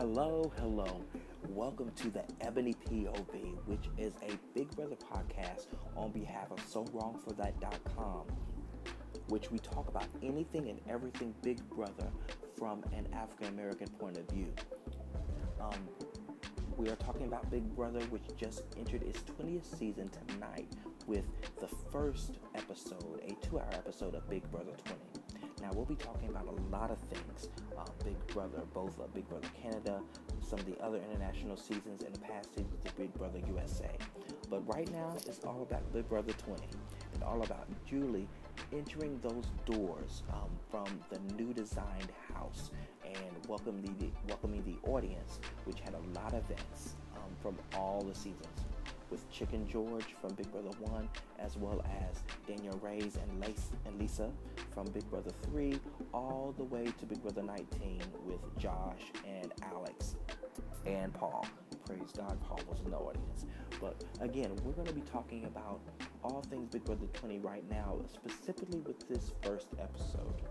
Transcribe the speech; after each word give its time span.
Hello, 0.00 0.50
hello. 0.58 1.04
Welcome 1.50 1.90
to 1.96 2.08
the 2.08 2.24
Ebony 2.40 2.74
POV, 2.86 3.54
which 3.66 3.90
is 3.98 4.14
a 4.22 4.32
Big 4.54 4.74
Brother 4.74 4.96
podcast 4.96 5.66
on 5.94 6.10
behalf 6.10 6.50
of 6.50 6.56
SoWrongForThat.com, 6.66 8.24
which 9.28 9.50
we 9.50 9.58
talk 9.58 9.88
about 9.88 10.06
anything 10.22 10.70
and 10.70 10.80
everything 10.88 11.34
Big 11.42 11.60
Brother 11.68 12.08
from 12.56 12.82
an 12.94 13.08
African 13.12 13.48
American 13.48 13.88
point 13.88 14.16
of 14.16 14.26
view. 14.30 14.50
Um, 15.60 15.86
we 16.78 16.88
are 16.88 16.96
talking 16.96 17.26
about 17.26 17.50
Big 17.50 17.76
Brother, 17.76 18.00
which 18.06 18.22
just 18.38 18.62
entered 18.78 19.02
its 19.02 19.20
20th 19.38 19.66
season 19.78 20.10
tonight 20.28 20.72
with 21.06 21.26
the 21.60 21.68
first 21.92 22.38
episode, 22.54 23.20
a 23.22 23.46
two 23.46 23.58
hour 23.58 23.68
episode 23.74 24.14
of 24.14 24.26
Big 24.30 24.50
Brother 24.50 24.72
20. 24.82 25.19
Now, 25.60 25.70
we'll 25.74 25.84
be 25.84 25.94
talking 25.94 26.28
about 26.30 26.46
a 26.46 26.74
lot 26.74 26.90
of 26.90 26.98
things 26.98 27.48
uh, 27.78 27.84
Big 28.04 28.16
Brother, 28.28 28.62
both 28.72 28.98
uh, 28.98 29.04
Big 29.14 29.28
Brother 29.28 29.48
Canada, 29.60 30.00
some 30.40 30.58
of 30.58 30.66
the 30.66 30.78
other 30.82 31.00
international 31.10 31.56
seasons, 31.56 32.02
and 32.02 32.14
the 32.14 32.20
past 32.20 32.54
seasons 32.54 32.84
of 32.84 32.96
Big 32.96 33.12
Brother 33.14 33.40
USA. 33.48 33.90
But 34.48 34.66
right 34.66 34.90
now, 34.90 35.14
it's 35.26 35.44
all 35.44 35.62
about 35.62 35.92
Big 35.92 36.08
Brother 36.08 36.32
20 36.32 36.62
and 37.14 37.22
all 37.22 37.42
about 37.42 37.66
Julie 37.86 38.26
entering 38.72 39.20
those 39.22 39.44
doors 39.66 40.22
um, 40.32 40.50
from 40.70 40.86
the 41.10 41.18
new 41.34 41.52
designed 41.52 42.10
house 42.32 42.70
and 43.04 43.46
welcoming 43.48 43.94
the, 43.98 44.08
welcoming 44.28 44.62
the 44.64 44.88
audience, 44.88 45.40
which 45.64 45.80
had 45.80 45.94
a 45.94 46.18
lot 46.20 46.32
of 46.32 46.42
vets 46.44 46.96
um, 47.16 47.30
from 47.42 47.56
all 47.76 48.02
the 48.02 48.14
seasons 48.14 48.46
with 49.10 49.28
Chicken 49.30 49.66
George 49.68 50.14
from 50.20 50.34
Big 50.34 50.50
Brother 50.52 50.70
1, 50.80 51.08
as 51.38 51.56
well 51.56 51.84
as 51.84 52.22
Danielle 52.46 52.78
Reyes 52.82 53.16
and, 53.16 53.40
Lace, 53.40 53.70
and 53.86 53.98
Lisa 53.98 54.30
from 54.72 54.86
Big 54.86 55.08
Brother 55.10 55.30
3, 55.50 55.78
all 56.14 56.54
the 56.56 56.64
way 56.64 56.84
to 56.98 57.06
Big 57.06 57.20
Brother 57.22 57.42
19 57.42 58.02
with 58.24 58.40
Josh 58.58 59.02
and 59.26 59.52
Alex 59.62 60.16
and 60.86 61.12
Paul. 61.12 61.46
Praise 61.86 62.12
God, 62.16 62.38
Paul 62.42 62.60
was 62.68 62.80
in 62.84 62.90
the 62.90 62.96
audience. 62.96 63.46
But 63.80 64.04
again, 64.20 64.54
we're 64.64 64.72
going 64.72 64.86
to 64.86 64.94
be 64.94 65.00
talking 65.00 65.44
about 65.44 65.80
all 66.22 66.42
things 66.50 66.68
Big 66.68 66.84
Brother 66.84 67.06
20 67.12 67.38
right 67.38 67.68
now, 67.70 67.98
specifically 68.12 68.80
with 68.80 69.08
this 69.08 69.32
first 69.42 69.68
episode. 69.80 70.42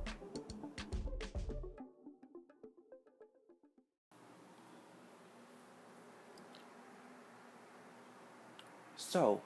So, 9.10 9.42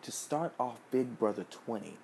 to 0.00 0.10
start 0.10 0.54
off 0.58 0.80
Big 0.90 1.18
Brother 1.18 1.44
20, 1.50 1.98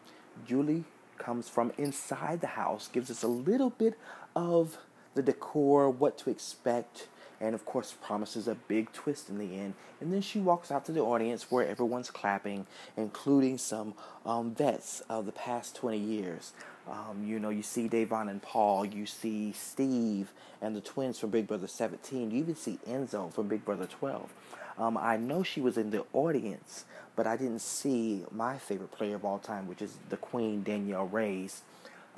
Julie 0.47 0.84
comes 1.17 1.48
from 1.48 1.73
inside 1.78 2.43
the 2.43 2.48
house, 2.48 2.89
gives 2.89 3.11
us 3.11 3.23
a 3.23 3.27
little 3.27 3.70
bit 3.70 3.95
of 4.34 4.77
the 5.15 5.23
decor, 5.23 5.89
what 5.89 6.19
to 6.19 6.28
expect, 6.28 7.09
and 7.41 7.55
of 7.55 7.65
course 7.65 7.97
promises 8.03 8.47
a 8.48 8.55
big 8.55 8.93
twist 8.93 9.31
in 9.31 9.39
the 9.39 9.56
end. 9.56 9.73
And 9.98 10.12
then 10.12 10.20
she 10.20 10.39
walks 10.39 10.70
out 10.70 10.84
to 10.84 10.93
the 10.93 11.01
audience 11.01 11.51
where 11.51 11.67
everyone's 11.67 12.11
clapping, 12.11 12.67
including 12.98 13.56
some 13.56 13.95
um, 14.27 14.55
vets 14.55 15.00
of 15.09 15.25
the 15.25 15.33
past 15.33 15.75
20 15.77 15.97
years. 15.97 16.53
Um, 16.87 17.25
you 17.27 17.39
know, 17.41 17.48
you 17.48 17.62
see 17.62 17.89
Da'Vonne 17.89 18.28
and 18.31 18.43
Paul, 18.43 18.84
you 18.84 19.06
see 19.06 19.53
Steve 19.53 20.33
and 20.61 20.77
the 20.77 20.83
twins 20.83 21.19
from 21.19 21.31
Big 21.31 21.47
Brother 21.47 21.67
17, 21.67 22.31
you 22.31 22.41
even 22.41 22.56
see 22.56 22.78
Enzo 22.87 23.33
from 23.33 23.48
Big 23.48 23.65
Brother 23.65 23.87
12. 23.87 24.31
Um, 24.79 24.99
I 24.99 25.17
know 25.17 25.43
she 25.43 25.61
was 25.61 25.79
in 25.79 25.91
the 25.91 26.05
audience, 26.13 26.85
but 27.15 27.27
I 27.27 27.37
didn't 27.37 27.61
see 27.61 28.25
my 28.31 28.59
favorite 28.59 28.93
player 28.93 29.17
of 29.17 29.25
all 29.25 29.39
time, 29.39 29.67
which 29.67 29.81
is 29.81 29.97
the 30.11 30.17
Queen 30.17 30.63
Danielle 30.63 31.07
Reyes. 31.07 31.63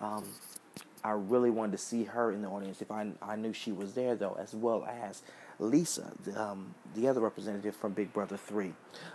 Um, 0.00 0.25
I 1.05 1.12
really 1.12 1.50
wanted 1.50 1.73
to 1.73 1.78
see 1.78 2.05
her 2.05 2.33
in 2.33 2.42
the 2.42 2.48
audience 2.48 2.83
if 2.83 2.91
I, 2.91 3.09
I 3.23 3.37
knew 3.37 3.53
she 3.53 3.70
was 3.70 3.95
there, 3.95 4.17
though, 4.17 4.37
as 4.39 4.55
well 4.55 4.84
as 4.84 5.23
Lisa, 5.61 6.12
the, 6.25 6.41
um, 6.41 6.75
the 6.95 7.09
other 7.09 7.20
representative 7.20 7.75
from 7.75 7.92
Big 7.92 8.12
Brother 8.12 8.37
3. 8.37 8.72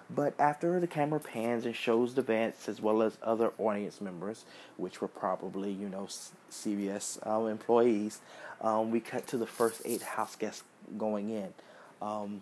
But 0.09 0.33
after 0.39 0.79
the 0.79 0.87
camera 0.87 1.19
pans 1.19 1.65
and 1.65 1.75
shows 1.75 2.15
the 2.15 2.21
vets 2.21 2.67
as 2.67 2.81
well 2.81 3.01
as 3.01 3.17
other 3.21 3.51
audience 3.57 4.01
members, 4.01 4.45
which 4.77 5.01
were 5.01 5.07
probably, 5.07 5.71
you 5.71 5.89
know, 5.89 6.07
CBS 6.51 7.25
um, 7.27 7.47
employees, 7.47 8.19
um, 8.61 8.91
we 8.91 8.99
cut 8.99 9.27
to 9.27 9.37
the 9.37 9.47
first 9.47 9.81
eight 9.85 10.01
house 10.01 10.35
guests 10.35 10.63
going 10.97 11.29
in. 11.29 11.53
Um, 12.01 12.41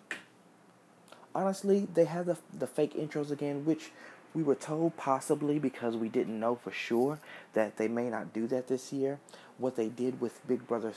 honestly, 1.34 1.88
they 1.92 2.04
had 2.04 2.26
the 2.26 2.36
the 2.56 2.66
fake 2.66 2.94
intros 2.94 3.30
again, 3.30 3.64
which 3.64 3.90
we 4.34 4.42
were 4.42 4.54
told 4.54 4.96
possibly 4.96 5.58
because 5.58 5.96
we 5.96 6.08
didn't 6.08 6.38
know 6.38 6.54
for 6.56 6.70
sure 6.70 7.18
that 7.52 7.76
they 7.76 7.88
may 7.88 8.08
not 8.08 8.32
do 8.32 8.46
that 8.48 8.68
this 8.68 8.92
year. 8.92 9.18
What 9.58 9.76
they 9.76 9.88
did 9.88 10.20
with 10.20 10.46
Big 10.46 10.66
Brother 10.66 10.92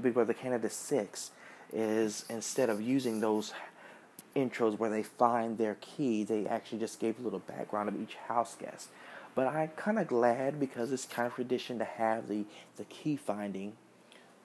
Big 0.00 0.14
Brother 0.14 0.34
Canada 0.34 0.70
6 0.70 1.30
is 1.72 2.24
instead 2.28 2.70
of 2.70 2.80
using 2.80 3.20
those 3.20 3.52
intros 4.34 4.78
where 4.78 4.90
they 4.90 5.02
find 5.02 5.58
their 5.58 5.76
key, 5.80 6.24
they 6.24 6.46
actually 6.46 6.78
just 6.78 7.00
gave 7.00 7.18
a 7.18 7.22
little 7.22 7.40
background 7.40 7.88
of 7.88 8.00
each 8.00 8.14
house 8.14 8.56
guest. 8.58 8.88
But 9.34 9.48
I'm 9.48 9.68
kind 9.68 9.98
of 9.98 10.06
glad 10.06 10.58
because 10.58 10.92
it's 10.92 11.04
kind 11.04 11.26
of 11.26 11.34
tradition 11.34 11.78
to 11.78 11.84
have 11.84 12.28
the, 12.28 12.44
the 12.76 12.84
key 12.84 13.16
finding 13.16 13.74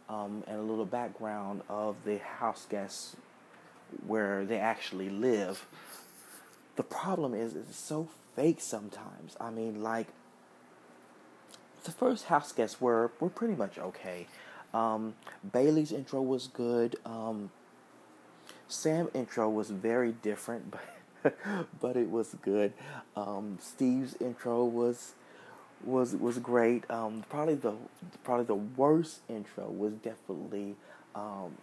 um, 0.10 0.44
and 0.48 0.60
a 0.60 0.62
little 0.62 0.86
background 0.86 1.62
of 1.70 1.96
the 2.06 2.18
house 2.20 2.66
guests 2.70 3.16
where 4.06 4.46
they 4.46 4.58
actually 4.58 5.10
live. 5.10 5.66
The 6.76 6.84
problem 6.84 7.34
is 7.34 7.56
it's 7.56 7.78
so 7.78 8.10
fake 8.36 8.62
sometimes. 8.62 9.36
I 9.40 9.50
mean, 9.50 9.84
like 9.84 10.08
the 11.84 11.92
first 11.92 12.26
house 12.26 12.52
guests 12.52 12.80
were 12.82 13.12
were 13.20 13.30
pretty 13.30 13.56
much 13.56 13.78
okay. 13.78 14.28
Um, 14.74 15.16
Bayleigh's 15.52 15.92
intro 15.92 16.22
was 16.22 16.48
good. 16.48 16.96
Um, 17.06 17.52
Sam 18.68 19.10
intro 19.14 19.50
was 19.50 19.70
very 19.70 20.14
different, 20.14 20.72
but 21.22 21.38
but 21.80 21.96
it 21.96 22.10
was 22.10 22.36
good. 22.42 22.74
Um, 23.16 23.58
Steve's 23.62 24.16
intro 24.20 24.66
was 24.66 25.14
was 25.84 26.16
was 26.16 26.40
great. 26.40 26.90
Um, 26.90 27.24
probably 27.30 27.56
the 27.56 27.76
probably 28.24 28.46
the 28.46 28.56
worst 28.56 29.20
intro 29.30 29.70
was 29.70 29.94
definitely 29.94 30.76
um, 31.14 31.58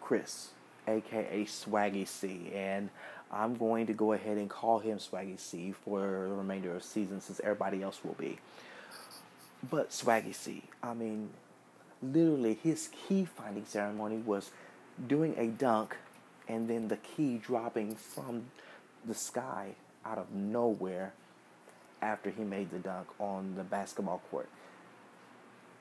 Chris 0.00 0.50
aka 0.86 1.44
Swaggy 1.44 2.06
C, 2.06 2.50
and 2.54 2.90
I'm 3.30 3.56
going 3.56 3.86
to 3.86 3.92
go 3.92 4.12
ahead 4.12 4.36
and 4.38 4.48
call 4.48 4.78
him 4.78 4.98
Swaggy 4.98 5.38
C 5.38 5.72
for 5.72 6.00
the 6.00 6.34
remainder 6.34 6.70
of 6.74 6.82
the 6.82 6.88
season 6.88 7.20
since 7.20 7.40
everybody 7.40 7.82
else 7.82 8.00
will 8.04 8.14
be. 8.14 8.38
But 9.70 9.90
Swaggy 9.90 10.34
C, 10.34 10.62
I 10.82 10.94
mean, 10.94 11.30
literally 12.02 12.54
his 12.62 12.88
key 12.88 13.24
finding 13.24 13.64
ceremony 13.64 14.18
was 14.18 14.50
doing 15.06 15.34
a 15.36 15.46
dunk 15.46 15.96
and 16.48 16.68
then 16.68 16.88
the 16.88 16.96
key 16.96 17.38
dropping 17.38 17.96
from 17.96 18.44
the 19.04 19.14
sky 19.14 19.74
out 20.04 20.18
of 20.18 20.32
nowhere 20.32 21.12
after 22.00 22.30
he 22.30 22.44
made 22.44 22.70
the 22.70 22.78
dunk 22.78 23.08
on 23.18 23.54
the 23.56 23.64
basketball 23.64 24.22
court. 24.30 24.48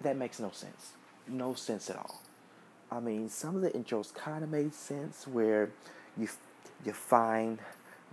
That 0.02 0.18
makes 0.18 0.40
no 0.40 0.52
sense. 0.52 0.94
No 1.28 1.54
sense 1.54 1.90
at 1.90 1.98
all. 1.98 2.22
I 2.96 3.02
mean, 3.02 3.28
some 3.28 3.58
of 3.58 3.62
the 3.62 3.72
intros 3.72 4.14
kind 4.14 4.42
of 4.42 4.50
made 4.50 4.74
sense 4.74 5.28
where 5.28 5.70
you 6.18 6.30
you 6.86 6.94
find 6.94 7.60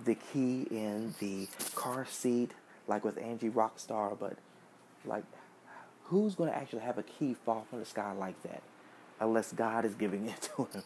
the 0.05 0.17
key 0.17 0.67
in 0.71 1.15
the 1.21 1.47
car 1.77 2.05
seat, 2.05 2.51
like 2.89 3.05
with 3.05 3.17
Angie 3.19 3.51
Rockstar, 3.51 4.19
but 4.19 4.37
like, 5.05 5.23
who's 6.05 6.35
going 6.35 6.51
to 6.51 6.57
actually 6.57 6.81
have 6.81 6.99
a 6.99 7.03
key 7.05 7.35
fall 7.45 7.65
from 7.71 7.79
the 7.79 7.85
sky 7.85 8.13
like 8.13 8.43
that? 8.43 8.63
Unless 9.21 9.53
God 9.53 9.85
is 9.85 9.95
giving 9.95 10.27
it 10.29 10.51
to 10.57 10.65
him. 10.65 10.83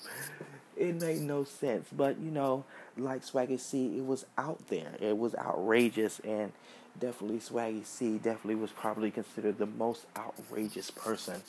it 0.77 1.01
made 1.01 1.21
no 1.21 1.45
sense. 1.45 1.89
But, 1.91 2.19
you 2.19 2.31
know, 2.31 2.65
like 2.99 3.25
Swaggy 3.25 3.59
C, 3.59 3.97
it 3.97 4.05
was 4.05 4.27
out 4.37 4.69
there. 4.69 4.93
It 5.01 5.17
was 5.17 5.35
outrageous. 5.35 6.21
And 6.21 6.53
definitely 6.99 7.39
Swaggy 7.39 7.85
C 7.87 8.19
definitely 8.19 8.57
was 8.57 8.73
probably 8.73 9.11
considered 9.11 9.57
the 9.59 9.67
most 9.67 10.07
outrageous 10.17 10.91
person 10.91 11.41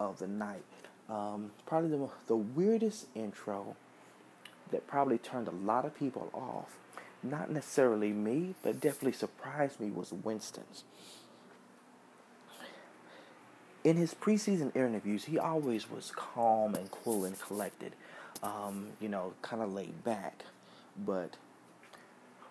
of 0.00 0.18
the 0.18 0.26
night. 0.26 0.62
Um, 1.08 1.52
probably 1.66 1.90
the, 1.90 2.08
the 2.26 2.36
weirdest 2.36 3.06
intro 3.14 3.76
that 4.70 4.86
probably 4.86 5.18
turned 5.18 5.48
a 5.48 5.52
lot 5.52 5.84
of 5.84 5.96
people 5.96 6.30
off. 6.32 6.76
Not 7.22 7.50
necessarily 7.50 8.12
me, 8.12 8.54
but 8.62 8.80
definitely 8.80 9.12
surprised 9.12 9.80
me 9.80 9.90
was 9.90 10.12
Winston's. 10.12 10.84
In 13.84 13.96
his 13.96 14.14
preseason 14.14 14.74
interviews, 14.74 15.24
he 15.26 15.38
always 15.38 15.88
was 15.88 16.12
calm 16.14 16.74
and 16.74 16.90
cool 16.90 17.24
and 17.24 17.38
collected, 17.38 17.92
um, 18.42 18.88
you 19.00 19.08
know, 19.08 19.34
kind 19.42 19.62
of 19.62 19.72
laid 19.72 20.02
back. 20.02 20.44
But 21.04 21.36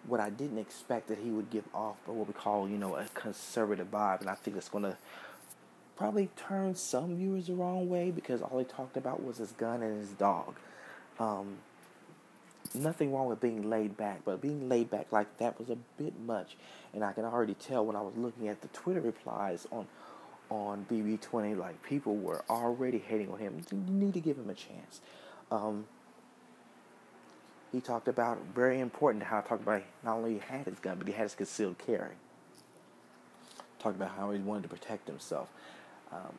what 0.08 0.19
I 0.19 0.30
didn't 0.30 0.60
expect 0.60 1.08
that 1.10 1.18
he 1.18 1.31
would 1.31 1.50
give 1.50 1.66
off 1.74 1.98
but 2.06 2.13
what 2.13 2.28
we 2.28 2.34
call, 2.34 2.69
you 2.69 2.78
know, 2.78 2.96
a 2.96 3.06
conservative 3.13 3.92
vibe, 3.92 4.22
and 4.22 4.30
I 4.30 4.36
think 4.36 4.56
it's 4.56 4.69
going 4.69 4.84
to 4.84 4.98
probably 5.96 6.30
turned 6.36 6.78
some 6.78 7.16
viewers 7.16 7.48
the 7.48 7.54
wrong 7.54 7.90
way 7.90 8.12
because 8.12 8.42
all 8.42 8.60
he 8.60 8.66
talked 8.66 8.98
about 8.98 9.24
was 9.24 9.38
his 9.38 9.52
gun 9.54 9.82
and 9.82 10.00
his 10.00 10.12
dog. 10.12 10.56
Um, 11.20 11.58
nothing 12.74 13.14
wrong 13.14 13.28
with 13.28 13.40
being 13.40 13.70
laid 13.70 13.96
back, 13.96 14.22
but 14.26 14.42
being 14.42 14.68
laid 14.68 14.90
back 14.90 15.12
like 15.12 15.38
that 15.38 15.60
was 15.60 15.70
a 15.70 15.78
bit 15.98 16.20
much. 16.20 16.58
And 16.94 17.04
I 17.04 17.14
can 17.14 17.26
already 17.26 17.54
tell 17.54 17.86
when 17.86 17.96
I 17.96 18.02
was 18.02 18.16
looking 18.18 18.48
at 18.48 18.62
the 18.62 18.68
Twitter 18.70 19.02
replies 19.02 19.68
on 19.72 19.88
on 20.50 20.86
BB20. 20.92 21.58
Like 21.58 21.82
people 21.84 22.16
were 22.16 22.44
already 22.50 23.00
hating 23.00 23.32
on 23.32 23.40
him. 23.40 23.62
You 23.72 23.78
need 23.88 24.14
to 24.14 24.20
give 24.20 24.38
him 24.38 24.50
a 24.50 24.54
chance. 24.54 25.02
Um, 25.52 25.86
he 27.72 27.82
talked 27.82 28.08
about 28.08 28.40
very 28.54 28.80
important 28.80 29.24
how 29.26 29.40
I 29.40 29.42
talked 29.42 29.64
about 29.64 29.84
not 30.04 30.18
only 30.18 30.34
he 30.36 30.40
had 30.40 30.66
his 30.66 30.80
gun, 30.80 30.98
but 30.98 31.08
he 31.08 31.14
had 31.14 31.24
his 31.24 31.36
concealed 31.36 31.78
carry. 31.78 32.16
Talked 33.80 33.98
about 33.98 34.12
how 34.18 34.32
he 34.32 34.40
wanted 34.40 34.64
to 34.64 34.70
protect 34.70 35.08
himself. 35.08 35.50
Um, 36.16 36.34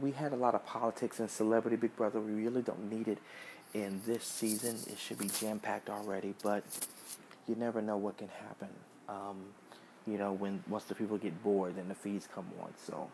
we 0.00 0.12
had 0.12 0.32
a 0.32 0.36
lot 0.36 0.54
of 0.54 0.64
politics 0.64 1.20
and 1.20 1.30
celebrity 1.30 1.76
Big 1.76 1.94
Brother. 1.96 2.20
We 2.20 2.32
really 2.32 2.62
don't 2.62 2.90
need 2.90 3.08
it 3.08 3.18
in 3.74 4.00
this 4.06 4.24
season. 4.24 4.76
It 4.90 4.98
should 4.98 5.18
be 5.18 5.28
jam 5.28 5.58
packed 5.58 5.90
already, 5.90 6.34
but 6.42 6.64
you 7.46 7.54
never 7.56 7.82
know 7.82 7.96
what 7.96 8.16
can 8.16 8.28
happen. 8.28 8.68
Um, 9.08 9.36
you 10.06 10.16
know, 10.16 10.32
when 10.32 10.62
once 10.68 10.84
the 10.84 10.94
people 10.94 11.18
get 11.18 11.42
bored, 11.42 11.76
then 11.76 11.88
the 11.88 11.94
feeds 11.94 12.28
come 12.32 12.46
on. 12.62 12.72
So 12.86 13.10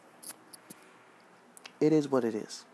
it 1.80 1.92
is 1.92 2.08
what 2.08 2.24
it 2.24 2.34
is. 2.34 2.64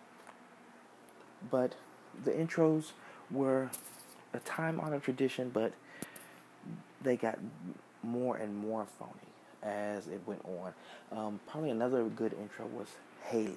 But 1.51 1.77
the 2.25 2.33
intros 2.33 2.93
were 3.31 3.71
a 4.35 4.41
time 4.41 4.81
honored 4.81 5.03
tradition, 5.03 5.51
but 5.51 5.73
they 7.03 7.17
got 7.17 7.39
more 8.03 8.37
and 8.37 8.57
more 8.57 8.87
phony 8.99 9.13
as 9.63 10.09
it 10.09 10.21
went 10.27 10.43
on. 10.45 10.75
Um, 11.13 11.41
probably 11.47 11.71
another 11.71 12.05
good 12.05 12.35
intro 12.35 12.67
was 12.67 12.89
Haleigh, 13.29 13.55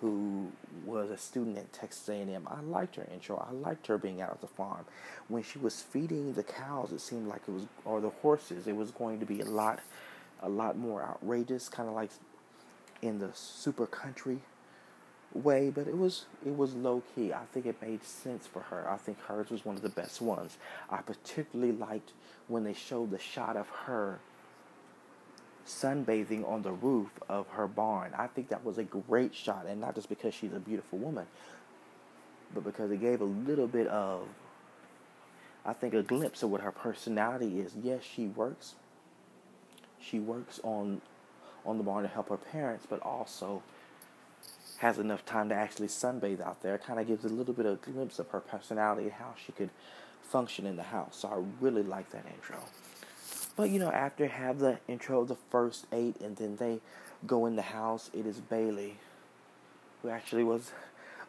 who 0.00 0.50
was 0.84 1.10
a 1.10 1.18
student 1.18 1.58
at 1.58 1.72
Texas 1.72 2.08
A&M. 2.08 2.48
I 2.48 2.60
liked 2.60 2.96
her 2.96 3.06
intro. 3.12 3.44
I 3.48 3.52
liked 3.52 3.86
her 3.88 3.98
being 3.98 4.20
out 4.20 4.30
at 4.30 4.40
the 4.40 4.46
farm. 4.46 4.84
When 5.28 5.42
she 5.42 5.58
was 5.58 5.82
feeding 5.82 6.32
the 6.34 6.42
cows, 6.42 6.92
it 6.92 7.00
seemed 7.00 7.28
like 7.28 7.42
it 7.48 7.52
was, 7.52 7.66
or 7.84 8.00
the 8.00 8.10
horses, 8.10 8.66
it 8.66 8.76
was 8.76 8.90
going 8.90 9.20
to 9.20 9.26
be 9.26 9.40
a 9.40 9.46
lot, 9.46 9.80
a 10.42 10.48
lot 10.48 10.76
more 10.78 11.02
outrageous, 11.02 11.68
kind 11.68 11.88
of 11.88 11.94
like 11.94 12.10
in 13.02 13.18
the 13.18 13.30
super 13.34 13.86
country 13.86 14.40
way, 15.34 15.70
but 15.70 15.86
it 15.86 15.96
was 15.96 16.24
it 16.44 16.56
was 16.56 16.74
low 16.74 17.02
key. 17.14 17.32
I 17.32 17.44
think 17.52 17.66
it 17.66 17.80
made 17.82 18.04
sense 18.04 18.46
for 18.46 18.60
her. 18.60 18.88
I 18.88 18.96
think 18.96 19.20
hers 19.22 19.50
was 19.50 19.64
one 19.64 19.76
of 19.76 19.82
the 19.82 19.88
best 19.88 20.20
ones. 20.20 20.56
I 20.90 20.98
particularly 20.98 21.72
liked 21.72 22.12
when 22.46 22.64
they 22.64 22.72
showed 22.72 23.10
the 23.10 23.18
shot 23.18 23.56
of 23.56 23.68
her 23.86 24.20
sunbathing 25.68 26.48
on 26.48 26.62
the 26.62 26.72
roof 26.72 27.10
of 27.28 27.46
her 27.48 27.66
barn. 27.66 28.12
I 28.16 28.26
think 28.26 28.48
that 28.48 28.64
was 28.64 28.78
a 28.78 28.84
great 28.84 29.34
shot, 29.34 29.66
and 29.68 29.80
not 29.80 29.94
just 29.94 30.08
because 30.08 30.34
she's 30.34 30.52
a 30.52 30.58
beautiful 30.58 30.98
woman, 30.98 31.26
but 32.54 32.64
because 32.64 32.90
it 32.90 33.00
gave 33.00 33.20
a 33.20 33.24
little 33.24 33.66
bit 33.68 33.86
of 33.88 34.26
I 35.64 35.74
think 35.74 35.92
a 35.92 36.02
glimpse 36.02 36.42
of 36.42 36.50
what 36.50 36.62
her 36.62 36.72
personality 36.72 37.60
is. 37.60 37.74
Yes, 37.82 38.02
she 38.02 38.26
works. 38.26 38.74
She 40.00 40.18
works 40.18 40.60
on 40.64 41.02
on 41.66 41.76
the 41.76 41.84
barn 41.84 42.02
to 42.04 42.08
help 42.08 42.30
her 42.30 42.38
parents, 42.38 42.86
but 42.88 43.00
also 43.02 43.62
has 44.78 44.98
enough 44.98 45.26
time 45.26 45.48
to 45.50 45.54
actually 45.54 45.88
sunbathe 45.88 46.40
out 46.40 46.62
there. 46.62 46.76
It 46.76 46.84
kind 46.84 46.98
of 46.98 47.06
gives 47.06 47.24
a 47.24 47.28
little 47.28 47.52
bit 47.52 47.66
of 47.66 47.74
a 47.74 47.90
glimpse 47.90 48.18
of 48.18 48.28
her 48.30 48.40
personality, 48.40 49.02
and 49.04 49.12
how 49.12 49.34
she 49.44 49.52
could 49.52 49.70
function 50.22 50.66
in 50.66 50.76
the 50.76 50.84
house. 50.84 51.16
So 51.16 51.28
I 51.28 51.42
really 51.60 51.82
like 51.82 52.10
that 52.10 52.24
intro. 52.32 52.58
But 53.58 53.70
you 53.70 53.80
know, 53.80 53.90
after 53.90 54.28
have 54.28 54.60
the 54.60 54.78
intro 54.86 55.22
of 55.22 55.26
the 55.26 55.36
first 55.50 55.86
eight, 55.92 56.20
and 56.20 56.36
then 56.36 56.56
they 56.58 56.78
go 57.26 57.44
in 57.44 57.56
the 57.56 57.62
house, 57.62 58.08
it 58.14 58.24
is 58.24 58.38
Bayleigh, 58.38 58.92
who 60.00 60.10
actually 60.10 60.44
was 60.44 60.70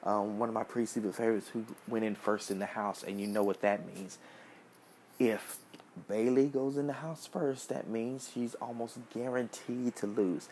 um, 0.04 0.38
one 0.38 0.48
of 0.48 0.54
my 0.54 0.64
pre-season 0.64 1.12
favorites, 1.12 1.50
who 1.50 1.66
went 1.88 2.06
in 2.06 2.14
first 2.14 2.52
in 2.52 2.60
the 2.60 2.68
house, 2.68 3.02
and 3.02 3.20
you 3.20 3.26
know 3.26 3.42
what 3.42 3.62
that 3.62 3.84
means. 3.96 4.20
If 5.18 5.58
Bayleigh 6.08 6.54
goes 6.54 6.78
in 6.78 6.86
the 6.86 6.94
house 6.94 7.26
first, 7.26 7.68
that 7.70 7.90
means 7.90 8.30
she's 8.32 8.54
almost 8.62 9.00
guaranteed 9.12 9.96
to 9.96 10.06
lose. 10.06 10.50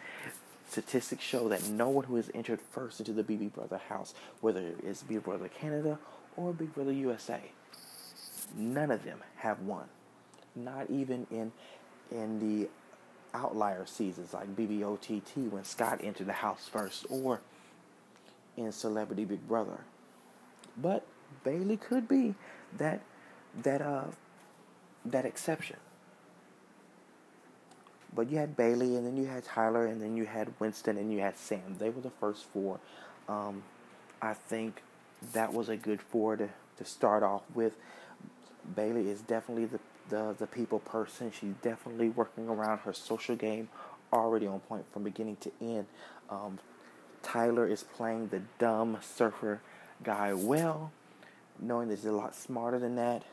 Statistics 0.71 1.23
show 1.23 1.47
that 1.47 1.69
no 1.69 1.89
one 1.89 2.05
who 2.05 2.15
has 2.15 2.31
entered 2.33 2.59
first 2.59 2.99
into 2.99 3.13
the 3.13 3.23
BB 3.23 3.53
Brother 3.53 3.79
house, 3.87 4.15
whether 4.41 4.71
it's 4.83 5.03
Big 5.03 5.23
Brother 5.23 5.47
Canada 5.47 5.99
or 6.35 6.53
Big 6.53 6.73
Brother 6.73 6.91
USA, 6.91 7.39
none 8.55 8.89
of 8.89 9.03
them 9.03 9.19
have 9.35 9.59
won. 9.61 9.87
Not 10.57 10.89
even 10.89 11.27
in 11.31 11.51
in 12.11 12.39
the 12.39 12.69
outlier 13.33 13.85
seasons 13.85 14.33
like 14.33 14.55
BBOTT 14.55 15.51
when 15.51 15.63
Scott 15.63 15.99
entered 16.01 16.27
the 16.27 16.33
house 16.33 16.67
first, 16.67 17.05
or 17.09 17.41
in 18.55 18.71
Celebrity 18.71 19.25
Big 19.25 19.47
Brother. 19.47 19.79
But 20.75 21.05
Bayleigh 21.45 21.79
could 21.79 22.07
be 22.07 22.35
that 22.77 23.01
that 23.61 23.81
uh 23.81 24.05
that 25.05 25.25
exception. 25.25 25.77
But 28.13 28.31
you 28.31 28.37
had 28.37 28.57
Bayleigh, 28.57 28.97
and 28.97 29.05
then 29.05 29.17
you 29.17 29.27
had 29.27 29.43
Tyler, 29.43 29.85
and 29.85 30.01
then 30.01 30.17
you 30.17 30.25
had 30.25 30.51
Winston, 30.59 30.97
and 30.97 31.11
you 31.11 31.19
had 31.19 31.37
Sam. 31.37 31.75
They 31.77 31.89
were 31.89 32.01
the 32.01 32.09
first 32.09 32.45
four. 32.45 32.79
Um, 33.29 33.63
I 34.21 34.33
think 34.33 34.81
that 35.33 35.53
was 35.53 35.69
a 35.69 35.77
good 35.77 36.01
four 36.01 36.35
to, 36.35 36.49
to 36.77 36.85
start 36.85 37.21
off 37.21 37.43
with. 37.53 37.75
Bayleigh 38.75 39.05
is 39.05 39.21
definitely 39.21 39.65
the, 39.65 39.79
the, 40.09 40.35
the 40.37 40.47
people 40.47 40.79
person. 40.79 41.31
She's 41.31 41.53
definitely 41.61 42.09
working 42.09 42.47
around 42.47 42.79
her 42.79 42.93
social 42.93 43.35
game, 43.35 43.69
already 44.11 44.47
on 44.47 44.59
point 44.61 44.85
from 44.91 45.03
beginning 45.03 45.37
to 45.37 45.51
end. 45.61 45.85
Um, 46.29 46.59
Tyler 47.23 47.67
is 47.67 47.83
playing 47.83 48.29
the 48.29 48.41
dumb 48.59 48.97
surfer 49.01 49.61
guy 50.03 50.33
well, 50.33 50.91
knowing 51.59 51.89
that 51.89 51.95
he's 51.95 52.05
a 52.05 52.11
lot 52.11 52.35
smarter 52.35 52.79
than 52.79 52.95
that. 52.95 53.23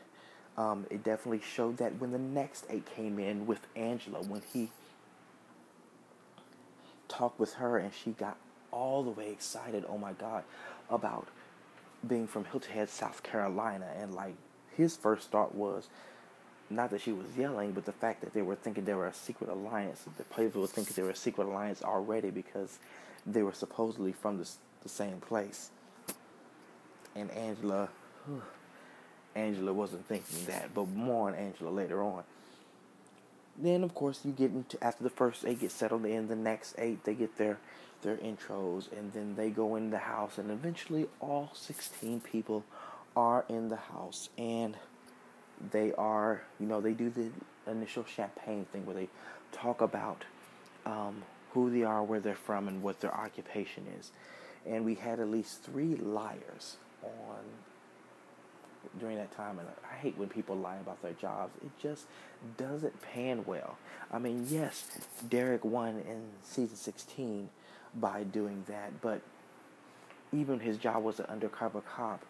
Um, 0.57 0.85
it 0.89 1.03
definitely 1.03 1.41
showed 1.41 1.77
that 1.77 1.99
when 1.99 2.11
the 2.11 2.17
next 2.17 2.65
eight 2.69 2.85
came 2.85 3.19
in 3.19 3.45
with 3.45 3.59
Angela, 3.75 4.21
when 4.21 4.41
he 4.53 4.69
talked 7.07 7.39
with 7.39 7.53
her 7.55 7.77
and 7.77 7.93
she 7.93 8.11
got 8.11 8.37
all 8.71 9.03
the 9.03 9.09
way 9.09 9.29
excited, 9.31 9.85
oh 9.87 9.97
my 9.97 10.13
God, 10.13 10.43
about 10.89 11.27
being 12.07 12.27
from 12.27 12.45
Hilton 12.45 12.71
Head, 12.71 12.89
South 12.89 13.23
Carolina. 13.23 13.87
And 13.97 14.13
like 14.13 14.35
his 14.75 14.95
first 14.95 15.31
thought 15.31 15.55
was 15.55 15.87
not 16.69 16.89
that 16.91 17.01
she 17.01 17.11
was 17.11 17.27
yelling, 17.37 17.71
but 17.71 17.85
the 17.85 17.91
fact 17.91 18.21
that 18.21 18.33
they 18.33 18.41
were 18.41 18.55
thinking 18.55 18.85
they 18.85 18.93
were 18.93 19.07
a 19.07 19.13
secret 19.13 19.49
alliance. 19.49 20.03
The 20.17 20.23
people 20.23 20.61
were 20.61 20.67
thinking 20.67 20.93
they 20.95 21.03
were 21.03 21.11
a 21.11 21.15
secret 21.15 21.47
alliance 21.47 21.81
already 21.83 22.29
because 22.29 22.79
they 23.25 23.43
were 23.43 23.53
supposedly 23.53 24.11
from 24.11 24.37
the, 24.37 24.49
the 24.83 24.89
same 24.89 25.19
place. 25.19 25.69
And 27.15 27.31
Angela. 27.31 27.89
Whew, 28.25 28.41
Angela 29.35 29.73
wasn't 29.73 30.07
thinking 30.07 30.45
that, 30.45 30.73
but 30.73 30.87
more 30.89 31.27
on 31.27 31.35
Angela 31.35 31.69
later 31.69 32.01
on. 32.01 32.23
Then, 33.57 33.83
of 33.83 33.93
course, 33.93 34.21
you 34.23 34.31
get 34.31 34.51
into 34.51 34.81
after 34.81 35.03
the 35.03 35.09
first 35.09 35.45
eight 35.45 35.59
get 35.59 35.71
settled 35.71 36.05
in, 36.05 36.29
the 36.29 36.35
next 36.35 36.75
eight 36.77 37.03
they 37.03 37.13
get 37.13 37.37
their 37.37 37.59
their 38.01 38.15
intros, 38.17 38.91
and 38.97 39.11
then 39.13 39.35
they 39.35 39.49
go 39.49 39.75
in 39.75 39.89
the 39.89 39.97
house, 39.97 40.37
and 40.37 40.51
eventually 40.51 41.07
all 41.19 41.51
sixteen 41.53 42.21
people 42.21 42.63
are 43.15 43.45
in 43.49 43.67
the 43.67 43.75
house, 43.75 44.29
and 44.37 44.77
they 45.71 45.93
are, 45.93 46.41
you 46.59 46.65
know, 46.65 46.81
they 46.81 46.93
do 46.93 47.09
the 47.09 47.29
initial 47.69 48.05
champagne 48.05 48.65
thing 48.71 48.85
where 48.85 48.95
they 48.95 49.09
talk 49.51 49.81
about 49.81 50.23
um, 50.85 51.23
who 51.53 51.69
they 51.69 51.83
are, 51.83 52.03
where 52.03 52.19
they're 52.19 52.35
from, 52.35 52.67
and 52.67 52.83
what 52.83 52.99
their 53.01 53.13
occupation 53.13 53.85
is. 53.99 54.11
And 54.65 54.83
we 54.85 54.95
had 54.95 55.19
at 55.19 55.29
least 55.29 55.63
three 55.63 55.95
liars 55.95 56.77
on 57.03 57.43
during 58.99 59.17
that 59.17 59.31
time, 59.35 59.59
and 59.59 59.67
I 59.91 59.95
hate 59.95 60.17
when 60.17 60.29
people 60.29 60.55
lie 60.55 60.77
about 60.77 61.01
their 61.01 61.13
jobs. 61.13 61.53
It 61.63 61.71
just 61.81 62.05
doesn't 62.57 63.01
pan 63.01 63.43
well. 63.45 63.77
I 64.11 64.19
mean, 64.19 64.45
yes, 64.49 64.87
Derek 65.27 65.65
won 65.65 66.03
in 66.07 66.23
season 66.43 66.75
16 66.75 67.49
by 67.95 68.23
doing 68.23 68.63
that, 68.67 69.01
but 69.01 69.21
even 70.31 70.59
his 70.59 70.77
job 70.77 71.03
was 71.03 71.19
an 71.19 71.25
undercover 71.27 71.81
cop. 71.81 72.23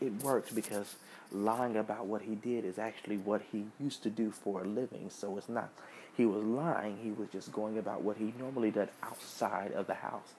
It 0.00 0.12
worked 0.22 0.54
because 0.54 0.96
lying 1.32 1.76
about 1.76 2.06
what 2.06 2.22
he 2.22 2.34
did 2.34 2.64
is 2.64 2.78
actually 2.78 3.16
what 3.16 3.42
he 3.52 3.64
used 3.80 4.02
to 4.02 4.10
do 4.10 4.30
for 4.30 4.62
a 4.62 4.66
living. 4.66 5.10
So 5.10 5.36
it's 5.38 5.48
not 5.48 5.70
he 6.16 6.26
was 6.26 6.44
lying, 6.44 6.98
he 7.02 7.10
was 7.10 7.28
just 7.30 7.52
going 7.52 7.78
about 7.78 8.02
what 8.02 8.16
he 8.16 8.32
normally 8.38 8.70
did 8.70 8.88
outside 9.02 9.72
of 9.72 9.86
the 9.86 9.94
house. 9.94 10.34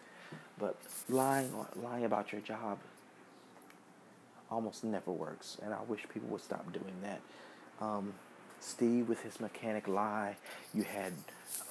But 0.58 0.78
lying 1.10 1.52
lying 1.76 2.06
about 2.06 2.32
your 2.32 2.42
job 2.42 2.80
almost 4.50 4.84
never 4.84 5.12
works, 5.12 5.58
and 5.62 5.74
I 5.74 5.82
wish 5.88 6.02
people 6.14 6.30
would 6.30 6.42
stop 6.42 6.72
doing 6.72 6.96
that. 7.02 7.20
Um, 7.82 8.14
Steve 8.62 9.10
with 9.10 9.22
his 9.22 9.40
mechanic 9.40 9.88
lie. 9.88 10.38
You 10.74 10.84
had 10.84 11.14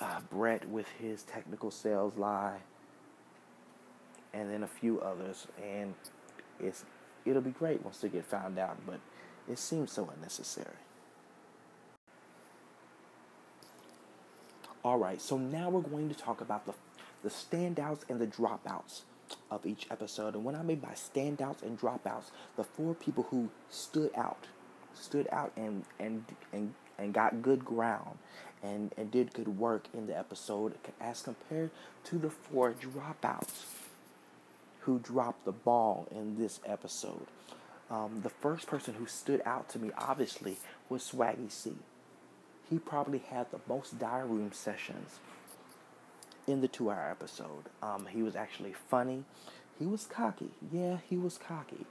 uh, 0.01 0.21
Brett 0.31 0.69
with 0.69 0.87
his 1.01 1.23
technical 1.23 1.71
sales 1.71 2.17
lie, 2.17 2.59
and 4.33 4.51
then 4.51 4.63
a 4.63 4.69
few 4.69 5.01
others. 5.01 5.47
And 5.63 5.95
it's 6.61 6.85
it'll 7.25 7.43
be 7.43 7.51
great 7.51 7.83
once 7.85 7.99
they 7.99 8.09
get 8.09 8.25
found 8.25 8.59
out, 8.59 8.77
but 8.87 9.01
it 9.49 9.59
seems 9.59 9.93
so 9.93 10.11
unnecessary. 10.15 10.77
All 14.85 14.99
right, 14.99 15.21
so 15.21 15.39
now 15.39 15.71
we're 15.71 15.81
going 15.81 16.09
to 16.09 16.15
talk 16.15 16.41
about 16.41 16.67
the 16.67 16.75
the 17.23 17.31
standouts 17.31 18.03
and 18.11 18.21
the 18.21 18.27
dropouts 18.27 19.01
of 19.51 19.65
each 19.65 19.87
episode. 19.91 20.35
And 20.35 20.45
what 20.45 20.55
I 20.55 20.63
mean 20.63 20.79
by 20.81 20.91
standouts 20.91 21.63
and 21.63 21.81
dropouts, 21.81 22.31
the 22.57 22.65
four 22.65 22.95
people 22.95 23.27
who 23.31 23.49
stood 23.71 24.11
out, 24.15 24.47
stood 24.93 25.27
out 25.33 25.53
and 25.57 25.85
and 25.99 26.25
and 26.53 26.75
and 26.99 27.13
got 27.13 27.43
good 27.43 27.65
ground 27.65 28.19
and, 28.63 28.93
and 28.97 29.11
did 29.11 29.33
good 29.35 29.59
work 29.59 29.89
in 29.93 30.07
the 30.07 30.17
episode 30.17 30.75
as 31.01 31.23
compared 31.23 31.71
to 32.05 32.19
the 32.19 32.31
four 32.31 32.73
dropouts 32.73 33.65
who 34.85 34.99
dropped 34.99 35.45
the 35.45 35.53
ball 35.53 36.07
in 36.11 36.37
this 36.37 36.61
episode. 36.67 37.27
Um, 37.91 38.21
the 38.23 38.31
first 38.31 38.67
person 38.67 38.95
who 38.95 39.07
stood 39.07 39.43
out 39.45 39.69
to 39.71 39.79
me, 39.79 39.91
obviously, 39.97 40.57
was 40.89 41.11
Swaggy 41.11 41.51
C. 41.51 41.73
He 42.69 42.79
probably 42.79 43.19
had 43.19 43.51
the 43.51 43.61
most 43.69 43.99
diary 43.99 44.29
room 44.29 44.53
sessions 44.53 45.19
in 46.47 46.61
the 46.61 46.69
two 46.69 46.91
hour 46.91 47.09
episode. 47.11 47.65
Um, 47.83 48.07
he 48.07 48.23
was 48.23 48.37
actually 48.37 48.75
funny. 48.91 49.25
He 49.79 49.87
was 49.87 50.07
cocky. 50.07 50.51
Yeah, 50.73 50.99
he 51.09 51.17
was 51.17 51.39
cocky. 51.39 51.87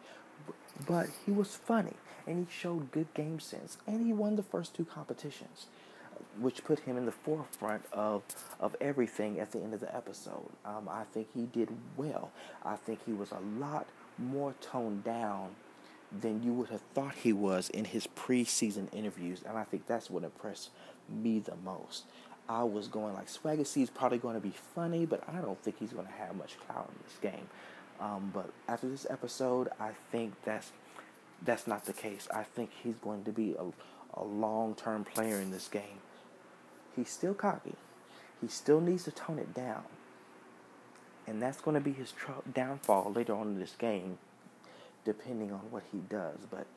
But 0.88 1.08
he 1.26 1.32
was 1.32 1.56
funny. 1.56 1.94
And 2.26 2.48
he 2.48 2.54
showed 2.54 2.92
good 2.92 3.14
game 3.14 3.40
sense. 3.40 3.78
And 3.86 4.06
he 4.06 4.14
won 4.14 4.36
the 4.36 4.44
first 4.44 4.76
two 4.76 4.86
competitions, 4.86 5.68
which 6.40 6.64
put 6.64 6.80
him 6.80 6.98
in 6.98 7.06
the 7.06 7.12
forefront 7.12 7.84
of, 7.92 8.24
of 8.60 8.76
everything 8.82 9.40
at 9.40 9.52
the 9.52 9.60
end 9.60 9.74
of 9.74 9.80
the 9.80 9.96
episode. 9.96 10.50
Um, 10.66 10.90
I 10.90 11.04
think 11.14 11.28
he 11.34 11.44
did 11.44 11.70
well. 11.98 12.32
I 12.66 12.76
think 12.76 13.00
he 13.06 13.14
was 13.14 13.32
a 13.32 13.40
lot 13.60 13.88
more 14.18 14.54
toned 14.62 15.04
down 15.04 15.50
than 16.22 16.44
you 16.44 16.54
would 16.54 16.70
have 16.70 16.82
thought 16.94 17.16
he 17.16 17.34
was 17.34 17.70
in 17.70 17.86
his 17.86 18.08
preseason 18.08 18.94
interviews. 18.94 19.42
And 19.48 19.58
I 19.58 19.64
think 19.64 19.88
that's 19.88 20.10
what 20.10 20.24
impressed 20.24 20.70
me 21.10 21.40
the 21.40 21.56
most. 21.64 22.06
I 22.48 22.64
was 22.64 22.88
going 22.88 23.14
like 23.14 23.28
Swaggy 23.28 23.66
C 23.66 23.82
is 23.84 23.90
probably 23.90 24.18
going 24.18 24.36
to 24.36 24.42
be 24.42 24.54
funny, 24.76 25.06
but 25.06 25.24
I 25.28 25.40
don't 25.40 25.62
think 25.64 25.78
he's 25.80 25.94
going 25.94 26.08
to 26.08 26.14
have 26.14 26.36
much 26.36 26.60
clout 26.60 26.90
in 26.90 27.04
this 27.08 27.18
game. 27.22 27.48
Um, 28.00 28.32
but 28.34 28.50
after 28.68 28.90
this 28.90 29.08
episode, 29.10 29.70
I 29.80 29.92
think 30.12 30.34
that's 30.44 30.72
that's 31.44 31.68
not 31.68 31.86
the 31.86 31.94
case. 31.94 32.28
I 32.34 32.44
think 32.44 32.72
he's 32.84 32.96
going 32.96 33.24
to 33.26 33.32
be 33.32 33.56
a, 33.58 34.20
a 34.20 34.24
long 34.24 34.76
term 34.76 35.04
player 35.04 35.38
in 35.38 35.52
this 35.52 35.68
game. 35.68 36.00
He's 36.96 37.10
still 37.10 37.34
cocky. 37.34 37.76
He 38.42 38.48
still 38.48 38.82
needs 38.82 39.04
to 39.06 39.12
tone 39.12 39.40
it 39.40 39.54
down. 39.54 39.84
And 41.26 41.42
that's 41.42 41.62
going 41.62 41.76
to 41.76 41.82
be 41.82 41.94
his 41.94 42.12
tr- 42.12 42.32
downfall 42.54 43.14
later 43.16 43.34
on 43.36 43.48
in 43.48 43.60
this 43.60 43.76
game, 43.78 44.18
depending 45.06 45.52
on 45.52 45.62
what 45.72 45.84
he 45.92 46.00
does. 46.00 46.40
But 46.52 46.68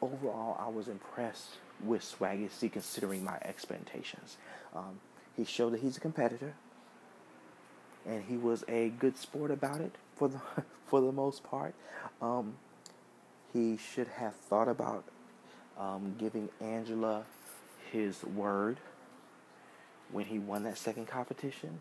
overall, 0.00 0.56
I 0.58 0.68
was 0.70 0.88
impressed 0.88 1.56
with 1.84 2.02
Swaggy 2.02 2.50
C 2.50 2.68
considering 2.68 3.24
my 3.24 3.38
expectations. 3.42 4.36
Um, 4.74 5.00
he 5.36 5.44
showed 5.44 5.74
that 5.74 5.80
he's 5.80 5.96
a 5.96 6.00
competitor, 6.00 6.54
and 8.06 8.24
he 8.24 8.36
was 8.36 8.64
a 8.68 8.88
good 8.88 9.18
sport 9.18 9.50
about 9.50 9.80
it 9.80 9.94
for 10.16 10.28
the 10.28 10.40
for 10.86 11.00
the 11.00 11.12
most 11.12 11.42
part. 11.44 11.74
Um, 12.22 12.54
he 13.52 13.76
should 13.76 14.08
have 14.08 14.34
thought 14.34 14.68
about 14.68 15.04
um, 15.78 16.14
giving 16.18 16.48
Angela 16.60 17.24
his 17.90 18.22
word 18.24 18.78
when 20.12 20.26
he 20.26 20.38
won 20.38 20.64
that 20.64 20.78
second 20.78 21.06
competition. 21.06 21.80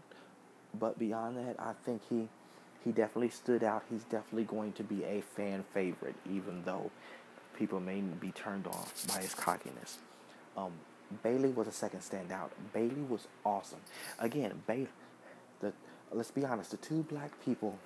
But 0.78 1.00
beyond 1.00 1.38
that, 1.38 1.56
I 1.60 1.74
think 1.86 2.02
he 2.10 2.30
he 2.84 2.92
definitely 2.92 3.30
stood 3.30 3.64
out. 3.64 3.84
He's 3.90 4.04
definitely 4.04 4.46
going 4.46 4.72
to 4.74 4.84
be 4.84 5.04
a 5.04 5.22
fan 5.22 5.64
favorite, 5.74 6.16
even 6.30 6.64
though 6.64 6.92
people 7.58 7.80
may 7.80 8.00
be 8.00 8.32
turned 8.32 8.68
off 8.68 9.06
by 9.08 9.22
his 9.22 9.36
cockiness. 9.36 9.98
Um, 10.56 10.72
Bayleigh 11.24 11.54
was 11.54 11.68
a 11.68 11.72
second 11.72 12.00
standout. 12.02 12.50
Bayleigh 12.74 13.10
was 13.10 13.28
awesome. 13.46 13.80
Again, 14.20 14.64
Bayleigh. 14.68 14.88
The 15.60 15.74
let's 16.12 16.32
be 16.32 16.46
honest, 16.46 16.72
the 16.72 16.78
two 16.78 17.04
black 17.04 17.32
people 17.44 17.78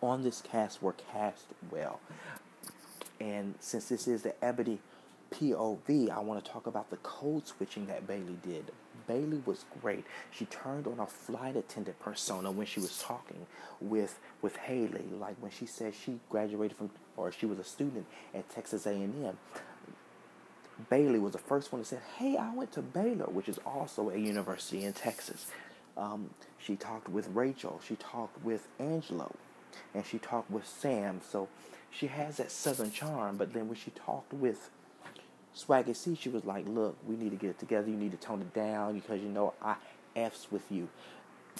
on 0.00 0.22
this 0.22 0.40
cast 0.40 0.82
were 0.82 0.94
cast 0.94 1.46
well. 1.70 2.00
And 3.20 3.54
since 3.60 3.88
this 3.88 4.08
is 4.08 4.22
the 4.22 4.42
Ebony 4.42 4.78
POV, 5.30 6.10
I 6.10 6.20
want 6.20 6.42
to 6.42 6.50
talk 6.50 6.66
about 6.66 6.90
the 6.90 6.96
code 6.98 7.46
switching 7.46 7.86
that 7.86 8.06
Bayleigh 8.06 8.40
did. 8.42 8.72
Bayleigh 9.10 9.44
was 9.46 9.64
great. 9.82 10.04
She 10.30 10.44
turned 10.46 10.86
on 10.86 11.00
a 11.00 11.06
flight 11.06 11.56
attendant 11.56 11.98
persona 12.00 12.50
when 12.52 12.66
she 12.66 12.80
was 12.80 12.98
talking 13.02 13.46
with 13.80 14.18
with 14.42 14.56
Haleigh, 14.56 15.18
like 15.18 15.36
when 15.40 15.50
she 15.50 15.66
said 15.66 15.94
she 15.94 16.20
graduated 16.30 16.76
from 16.76 16.90
or 17.16 17.32
she 17.32 17.46
was 17.46 17.58
a 17.58 17.64
student 17.64 18.06
at 18.34 18.48
Texas 18.48 18.86
A&M. 18.86 19.36
Bayleigh 20.90 21.20
was 21.20 21.32
the 21.32 21.38
first 21.38 21.72
one 21.72 21.82
to 21.82 21.88
say, 21.88 21.98
Hey, 22.16 22.36
I 22.36 22.52
went 22.54 22.72
to 22.72 22.82
Baylor, 22.82 23.26
which 23.26 23.48
is 23.48 23.58
also 23.66 24.10
a 24.10 24.16
university 24.16 24.84
in 24.84 24.92
Texas. 24.92 25.46
Um, 25.96 26.30
she 26.58 26.76
talked 26.76 27.08
with 27.08 27.28
Rachel, 27.34 27.80
she 27.86 27.96
talked 27.96 28.42
with 28.44 28.68
Angela, 28.78 29.30
and 29.94 30.06
she 30.06 30.18
talked 30.18 30.50
with 30.50 30.66
Sam. 30.66 31.20
So 31.28 31.48
she 31.90 32.06
has 32.06 32.38
that 32.38 32.50
southern 32.50 32.92
charm, 32.92 33.36
but 33.36 33.52
then 33.52 33.68
when 33.68 33.76
she 33.76 33.90
talked 33.90 34.32
with 34.32 34.70
Swaggy 35.56 35.94
C, 35.96 36.14
she 36.14 36.28
was 36.28 36.44
like, 36.44 36.66
Look, 36.68 36.96
we 37.06 37.16
need 37.16 37.30
to 37.30 37.36
get 37.36 37.50
it 37.50 37.58
together. 37.58 37.88
You 37.88 37.96
need 37.96 38.12
to 38.12 38.16
tone 38.16 38.40
it 38.40 38.54
down 38.54 38.94
because 38.94 39.20
you 39.20 39.28
know 39.28 39.54
I 39.62 39.76
F's 40.16 40.48
with 40.50 40.70
you. 40.70 40.88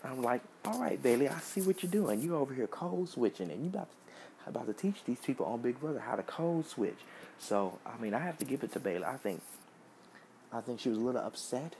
I'm 0.04 0.22
like, 0.22 0.42
All 0.64 0.80
right, 0.80 1.02
Bayleigh, 1.02 1.34
I 1.34 1.40
see 1.40 1.62
what 1.62 1.82
you're 1.82 1.92
doing. 1.92 2.20
You're 2.20 2.36
over 2.36 2.54
here 2.54 2.66
code 2.66 3.08
switching, 3.08 3.50
and 3.50 3.62
you 3.62 3.68
about 3.68 3.88
to, 3.90 4.50
about 4.50 4.66
to 4.66 4.72
teach 4.72 5.04
these 5.04 5.18
people 5.18 5.46
on 5.46 5.60
Big 5.60 5.80
Brother 5.80 6.00
how 6.00 6.16
to 6.16 6.22
code 6.22 6.66
switch. 6.66 6.98
So 7.38 7.78
I 7.84 8.00
mean, 8.00 8.14
I 8.14 8.18
have 8.20 8.38
to 8.38 8.44
give 8.44 8.62
it 8.62 8.72
to 8.72 8.80
Bayleigh. 8.80 9.08
I 9.08 9.16
think, 9.16 9.42
I 10.52 10.60
think 10.60 10.80
she 10.80 10.88
was 10.88 10.98
a 10.98 11.02
little 11.02 11.20
upset 11.20 11.74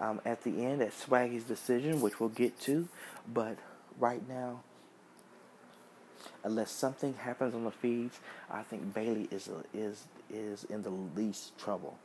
um, 0.00 0.20
at 0.24 0.42
the 0.44 0.64
end 0.64 0.82
at 0.82 0.92
Swaggy's 0.92 1.44
decision, 1.44 2.00
which 2.00 2.20
we'll 2.20 2.28
get 2.28 2.60
to. 2.62 2.88
But 3.32 3.58
right 3.98 4.26
now, 4.28 4.60
unless 6.44 6.70
something 6.70 7.14
happens 7.14 7.54
on 7.54 7.64
the 7.64 7.70
feeds, 7.70 8.20
I 8.50 8.62
think 8.62 8.94
Bayleigh 8.94 9.32
is 9.32 9.48
a, 9.48 9.76
is 9.76 10.04
is 10.30 10.64
in 10.64 10.82
the 10.82 10.90
least 10.90 11.58
trouble 11.58 11.98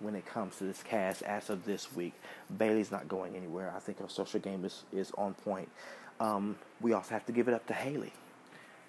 when 0.00 0.14
it 0.14 0.26
comes 0.26 0.56
to 0.56 0.64
this 0.64 0.82
cast 0.82 1.22
as 1.22 1.50
of 1.50 1.64
this 1.64 1.92
week. 1.94 2.14
Bayleigh's 2.56 2.90
not 2.92 3.08
going 3.08 3.36
anywhere. 3.36 3.72
I 3.74 3.80
think 3.80 3.98
her 3.98 4.08
social 4.08 4.40
game 4.40 4.64
is, 4.64 4.84
is 4.92 5.10
on 5.18 5.34
point. 5.34 5.68
Um, 6.20 6.56
we 6.80 6.92
also 6.92 7.10
have 7.14 7.26
to 7.26 7.32
give 7.32 7.48
it 7.48 7.54
up 7.54 7.66
to 7.66 7.74
Haleigh. 7.74 8.12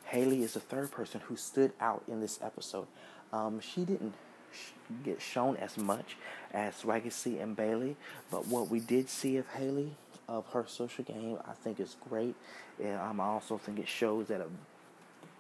Haleigh 0.05 0.41
is 0.41 0.53
the 0.53 0.59
third 0.59 0.91
person 0.91 1.21
who 1.21 1.35
stood 1.35 1.71
out 1.79 2.03
in 2.07 2.19
this 2.19 2.39
episode. 2.41 2.87
Um, 3.31 3.59
she 3.59 3.85
didn't 3.85 4.13
sh- 4.51 4.71
get 5.03 5.21
shown 5.21 5.55
as 5.57 5.77
much 5.77 6.17
as 6.53 6.75
C 7.09 7.37
and 7.37 7.55
Bayleigh, 7.55 7.95
but 8.31 8.47
what 8.47 8.69
we 8.69 8.79
did 8.79 9.09
see 9.09 9.37
of 9.37 9.47
Haleigh, 9.49 9.95
of 10.29 10.45
her 10.53 10.63
social 10.67 11.03
game, 11.03 11.37
I 11.45 11.53
think 11.53 11.79
is 11.79 11.97
great. 12.09 12.35
And 12.81 12.99
um, 12.99 13.19
I 13.19 13.25
also 13.25 13.57
think 13.57 13.79
it 13.79 13.87
shows 13.87 14.27
that 14.27 14.39
a, 14.39 14.47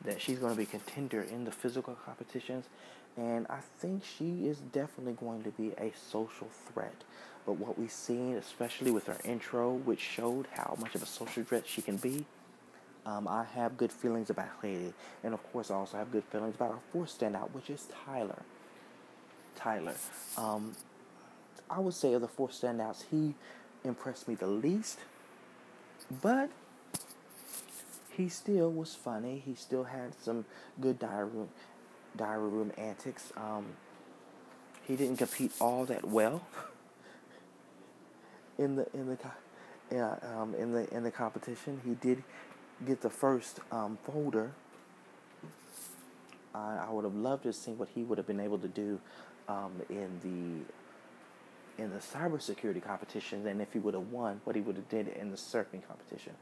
that 0.03 0.19
she's 0.21 0.39
going 0.39 0.51
to 0.51 0.57
be 0.57 0.63
a 0.63 0.65
contender 0.65 1.21
in 1.21 1.45
the 1.45 1.51
physical 1.51 1.93
competitions, 2.05 2.65
and 3.15 3.45
I 3.49 3.59
think 3.79 4.03
she 4.03 4.47
is 4.47 4.57
definitely 4.71 5.13
going 5.13 5.43
to 5.43 5.51
be 5.51 5.71
a 5.77 5.91
social 6.11 6.47
threat. 6.73 6.95
But 7.45 7.53
what 7.53 7.77
we've 7.77 7.91
seen, 7.91 8.35
especially 8.35 8.91
with 8.91 9.07
her 9.07 9.17
intro, 9.23 9.73
which 9.73 9.99
showed 9.99 10.47
how 10.53 10.75
much 10.79 10.95
of 10.95 11.03
a 11.03 11.05
social 11.05 11.43
threat 11.43 11.67
she 11.67 11.81
can 11.81 11.97
be, 11.97 12.25
um, 13.05 13.27
I 13.27 13.45
have 13.55 13.77
good 13.77 13.91
feelings 13.91 14.29
about 14.29 14.49
Haleigh, 14.61 14.93
and 15.23 15.33
of 15.33 15.51
course, 15.51 15.71
I 15.71 15.75
also 15.75 15.97
have 15.97 16.11
good 16.11 16.23
feelings 16.25 16.55
about 16.55 16.71
our 16.71 16.79
fourth 16.91 17.17
standout, 17.17 17.51
which 17.51 17.69
is 17.69 17.87
Tyler. 18.05 18.43
Tyler, 19.55 19.95
um, 20.37 20.75
I 21.69 21.79
would 21.79 21.93
say 21.93 22.13
of 22.13 22.21
the 22.21 22.27
four 22.27 22.49
standouts, 22.49 23.03
he 23.11 23.35
impressed 23.83 24.27
me 24.27 24.35
the 24.35 24.47
least, 24.47 24.99
but 26.21 26.49
he 28.11 28.29
still 28.29 28.71
was 28.71 28.95
funny. 28.95 29.41
He 29.45 29.55
still 29.55 29.85
had 29.85 30.13
some 30.21 30.45
good 30.79 30.99
diary 30.99 31.29
room, 31.29 31.49
diary 32.15 32.49
room 32.49 32.71
antics. 32.77 33.31
Um, 33.37 33.65
he 34.83 34.95
didn't 34.95 35.17
compete 35.17 35.51
all 35.59 35.85
that 35.85 36.05
well 36.05 36.45
in 38.57 38.75
the 38.75 38.87
in 38.93 39.07
the 39.07 39.17
yeah, 39.91 40.15
um, 40.35 40.55
in 40.55 40.71
the 40.71 40.93
in 40.93 41.03
the 41.03 41.11
competition. 41.11 41.81
He 41.85 41.95
did 41.95 42.23
get 42.85 43.01
the 43.01 43.09
first 43.09 43.59
um, 43.71 43.97
folder, 44.05 44.51
I, 46.53 46.85
I 46.87 46.89
would 46.89 47.03
have 47.03 47.15
loved 47.15 47.43
to 47.43 47.53
see 47.53 47.71
what 47.71 47.89
he 47.93 48.03
would 48.03 48.17
have 48.17 48.27
been 48.27 48.39
able 48.39 48.57
to 48.59 48.67
do 48.67 48.99
um, 49.47 49.71
in 49.89 50.09
the 50.23 50.73
in 51.79 51.91
the 51.91 51.99
cybersecurity 51.99 52.83
competition, 52.83 53.47
and 53.47 53.61
if 53.61 53.73
he 53.73 53.79
would 53.79 53.93
have 53.93 54.11
won, 54.11 54.41
what 54.43 54.55
he 54.55 54.61
would 54.61 54.75
have 54.75 54.89
did 54.89 55.07
in 55.07 55.31
the 55.31 55.37
surfing 55.37 55.81
competition. 55.87 56.33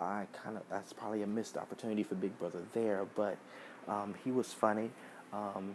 I 0.00 0.26
kind 0.32 0.56
of 0.56 0.62
that's 0.70 0.92
probably 0.92 1.22
a 1.22 1.26
missed 1.26 1.56
opportunity 1.56 2.02
for 2.02 2.14
Big 2.14 2.38
Brother 2.38 2.60
there, 2.72 3.06
but 3.14 3.36
um, 3.86 4.14
he 4.24 4.30
was 4.30 4.52
funny. 4.52 4.90
Um, 5.32 5.74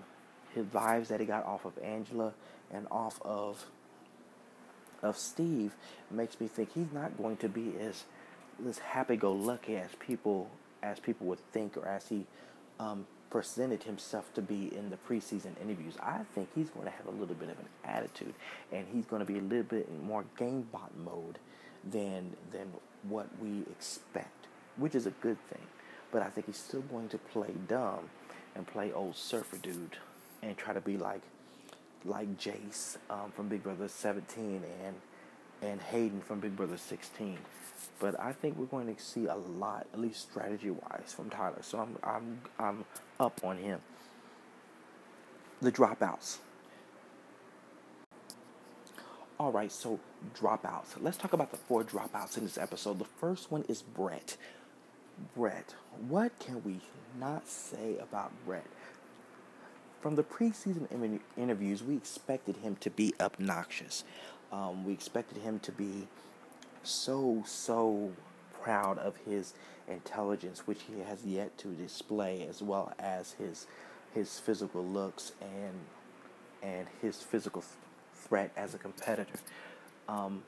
his 0.53 0.65
vibes 0.65 1.07
that 1.07 1.19
he 1.19 1.25
got 1.25 1.45
off 1.45 1.65
of 1.65 1.77
Angela 1.79 2.33
and 2.71 2.87
off 2.91 3.21
of 3.21 3.65
of 5.03 5.17
Steve 5.17 5.75
makes 6.09 6.39
me 6.39 6.47
think 6.47 6.73
he's 6.73 6.91
not 6.91 7.15
going 7.17 7.37
to 7.37 7.49
be 7.49 7.73
as 7.79 8.03
as 8.67 8.79
happy-go-lucky 8.79 9.75
as 9.77 9.89
people 9.99 10.49
as 10.81 10.99
people 10.99 11.27
would 11.27 11.39
think, 11.51 11.77
or 11.77 11.87
as 11.87 12.07
he 12.07 12.25
um, 12.79 13.05
presented 13.29 13.83
himself 13.83 14.33
to 14.33 14.41
be 14.41 14.75
in 14.75 14.89
the 14.89 14.97
preseason 14.97 15.51
interviews. 15.61 15.95
I 16.01 16.21
think 16.33 16.49
he's 16.55 16.69
going 16.69 16.85
to 16.85 16.91
have 16.91 17.07
a 17.07 17.11
little 17.11 17.35
bit 17.35 17.49
of 17.49 17.59
an 17.59 17.67
attitude, 17.83 18.33
and 18.71 18.85
he's 18.93 19.05
going 19.05 19.19
to 19.19 19.25
be 19.25 19.39
a 19.39 19.41
little 19.41 19.63
bit 19.63 19.87
in 19.89 20.05
more 20.05 20.25
game 20.37 20.67
bot 20.71 20.91
mode 20.97 21.39
than 21.83 22.35
than 22.51 22.71
what 23.03 23.27
we 23.41 23.61
expect, 23.71 24.47
which 24.77 24.95
is 24.95 25.05
a 25.05 25.11
good 25.11 25.37
thing. 25.49 25.61
But 26.11 26.21
I 26.21 26.29
think 26.29 26.47
he's 26.47 26.57
still 26.57 26.81
going 26.81 27.09
to 27.09 27.17
play 27.17 27.53
dumb 27.67 28.09
and 28.55 28.65
play 28.65 28.93
old 28.93 29.15
surfer 29.15 29.57
dude 29.57 29.97
and 30.41 30.57
try 30.57 30.73
to 30.73 30.81
be 30.81 30.97
like 30.97 31.21
like 32.05 32.37
Jace 32.37 32.97
um, 33.09 33.31
from 33.31 33.47
Big 33.47 33.63
Brother 33.63 33.87
17 33.87 34.61
and 34.85 34.95
and 35.61 35.81
Hayden 35.81 36.21
from 36.21 36.39
Big 36.39 36.55
Brother 36.55 36.77
16. 36.77 37.37
But 37.99 38.19
I 38.19 38.33
think 38.33 38.57
we're 38.57 38.65
going 38.65 38.93
to 38.93 39.01
see 39.01 39.25
a 39.27 39.35
lot, 39.35 39.87
at 39.93 39.99
least 39.99 40.29
strategy 40.29 40.71
wise, 40.71 41.13
from 41.15 41.29
Tyler. 41.29 41.61
So 41.61 41.79
I'm 41.79 41.97
I'm 42.03 42.41
I'm 42.59 42.85
up 43.19 43.41
on 43.43 43.57
him. 43.57 43.79
The 45.61 45.71
dropouts. 45.71 46.37
All 49.37 49.51
right, 49.51 49.71
so 49.71 49.99
dropouts. 50.33 50.95
Let's 51.01 51.17
talk 51.17 51.33
about 51.33 51.51
the 51.51 51.57
four 51.57 51.83
dropouts 51.83 52.37
in 52.37 52.43
this 52.43 52.57
episode. 52.57 52.99
The 52.99 53.05
first 53.05 53.51
one 53.51 53.65
is 53.67 53.81
Brett. 53.81 54.37
Brett, 55.35 55.75
what 56.07 56.37
can 56.39 56.63
we 56.63 56.79
not 57.19 57.47
say 57.47 57.97
about 58.01 58.31
Brett? 58.45 58.65
From 60.01 60.15
the 60.15 60.23
preseason 60.23 61.19
interviews, 61.35 61.83
we 61.83 61.97
expected 61.97 62.57
him 62.57 62.75
to 62.77 62.89
be 62.89 63.13
obnoxious. 63.19 64.03
Um, 64.51 64.85
we 64.85 64.93
expected 64.93 65.39
him 65.39 65.59
to 65.59 65.71
be 65.71 66.07
so, 66.83 67.43
so 67.45 68.11
proud 68.61 68.97
of 68.99 69.15
his 69.17 69.53
intelligence, 69.87 70.65
which 70.65 70.83
he 70.83 70.99
has 71.01 71.23
yet 71.25 71.57
to 71.59 71.69
display, 71.69 72.47
as 72.47 72.61
well 72.61 72.93
as 72.99 73.33
his 73.33 73.67
his 74.13 74.39
physical 74.39 74.83
looks 74.83 75.33
and 75.41 75.73
and 76.63 76.87
his 77.01 77.21
physical 77.21 77.63
threat 78.13 78.51
as 78.55 78.73
a 78.73 78.77
competitor. 78.77 79.39
Um, 80.07 80.43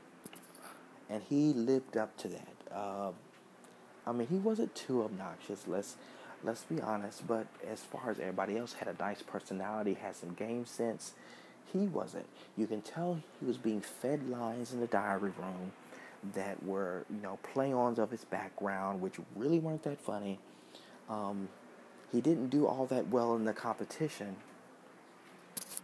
and 1.10 1.22
he 1.30 1.54
lived 1.54 1.98
up 1.98 2.16
to 2.18 2.28
that. 2.30 2.56
Uh, 2.72 3.12
I 4.06 4.12
mean, 4.14 4.28
he 4.28 4.38
wasn't 4.38 4.74
too 4.74 5.04
obnoxious. 5.04 5.68
Let's 5.68 5.96
let's 6.44 6.64
be 6.64 6.82
honest. 6.82 7.28
But 7.28 7.48
as 7.70 7.82
far 7.82 8.10
as 8.10 8.20
everybody 8.20 8.58
else 8.58 8.74
had 8.74 8.88
a 8.88 8.96
nice 9.00 9.22
personality, 9.22 9.96
had 9.96 10.16
some 10.16 10.34
game 10.34 10.66
sense, 10.66 11.14
he 11.72 11.88
wasn't. 11.88 12.26
You 12.58 12.68
can 12.68 12.82
tell 12.82 13.22
he 13.40 13.46
was 13.46 13.58
being 13.58 13.82
fed 13.82 14.30
lines 14.30 14.74
in 14.74 14.80
the 14.80 14.88
diary 14.88 15.32
room 15.38 15.72
that 16.34 16.62
were, 16.64 17.06
you 17.10 17.22
know, 17.22 17.38
play-ons 17.54 18.00
of 18.00 18.12
his 18.12 18.26
background, 18.26 19.02
which 19.02 19.16
really 19.36 19.60
weren't 19.60 19.84
that 19.84 20.00
funny. 20.02 20.40
Um, 21.10 21.50
he 22.12 22.22
didn't 22.22 22.50
do 22.50 22.66
all 22.66 22.86
that 22.88 23.08
well 23.10 23.36
in 23.36 23.46
the 23.46 23.54
competition, 23.54 24.36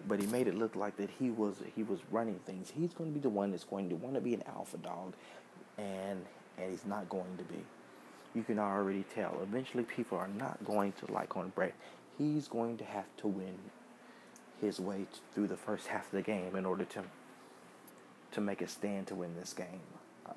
but 0.07 0.19
he 0.19 0.27
made 0.27 0.47
it 0.47 0.55
look 0.55 0.75
like 0.75 0.97
that 0.97 1.09
he 1.19 1.29
was 1.29 1.57
he 1.75 1.83
was 1.83 1.99
running 2.11 2.39
things. 2.45 2.71
He's 2.75 2.93
going 2.93 3.11
to 3.11 3.13
be 3.13 3.21
the 3.21 3.29
one 3.29 3.51
that's 3.51 3.63
going 3.63 3.89
to 3.89 3.95
want 3.95 4.15
to 4.15 4.21
be 4.21 4.33
an 4.33 4.43
alpha 4.47 4.77
dog, 4.77 5.13
and 5.77 6.25
and 6.57 6.71
he's 6.71 6.85
not 6.85 7.09
going 7.09 7.37
to 7.37 7.43
be 7.43 7.59
you 8.33 8.43
can 8.43 8.59
already 8.59 9.03
tell. 9.13 9.37
Eventually, 9.43 9.83
people 9.83 10.17
are 10.17 10.27
not 10.27 10.63
going 10.65 10.93
to 10.93 11.11
like 11.11 11.37
on 11.37 11.49
Brett. 11.49 11.73
He's 12.17 12.47
going 12.47 12.77
to 12.77 12.83
have 12.83 13.05
to 13.17 13.27
win 13.27 13.55
his 14.63 14.79
way 14.79 15.05
through 15.33 15.47
the 15.47 15.57
first 15.57 15.87
half 15.87 16.05
of 16.05 16.11
the 16.11 16.21
game 16.21 16.55
in 16.55 16.65
order 16.65 16.85
to 16.85 17.03
to 18.31 18.41
make 18.41 18.61
a 18.61 18.67
stand 18.67 19.05
to 19.05 19.13
win 19.13 19.35
this 19.35 19.53
game. 19.53 19.81
Uh, 20.27 20.33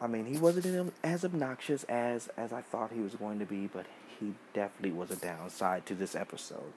I 0.00 0.08
mean, 0.08 0.26
he 0.26 0.38
wasn't 0.38 0.92
as 1.04 1.24
obnoxious 1.24 1.84
as 1.84 2.28
as 2.36 2.52
I 2.52 2.62
thought 2.62 2.90
he 2.92 3.00
was 3.00 3.14
going 3.14 3.38
to 3.38 3.46
be, 3.46 3.66
but 3.66 3.86
he 4.18 4.34
definitely 4.54 4.92
was 4.92 5.10
a 5.10 5.16
downside 5.16 5.86
to 5.86 5.94
this 5.94 6.14
episode. 6.14 6.72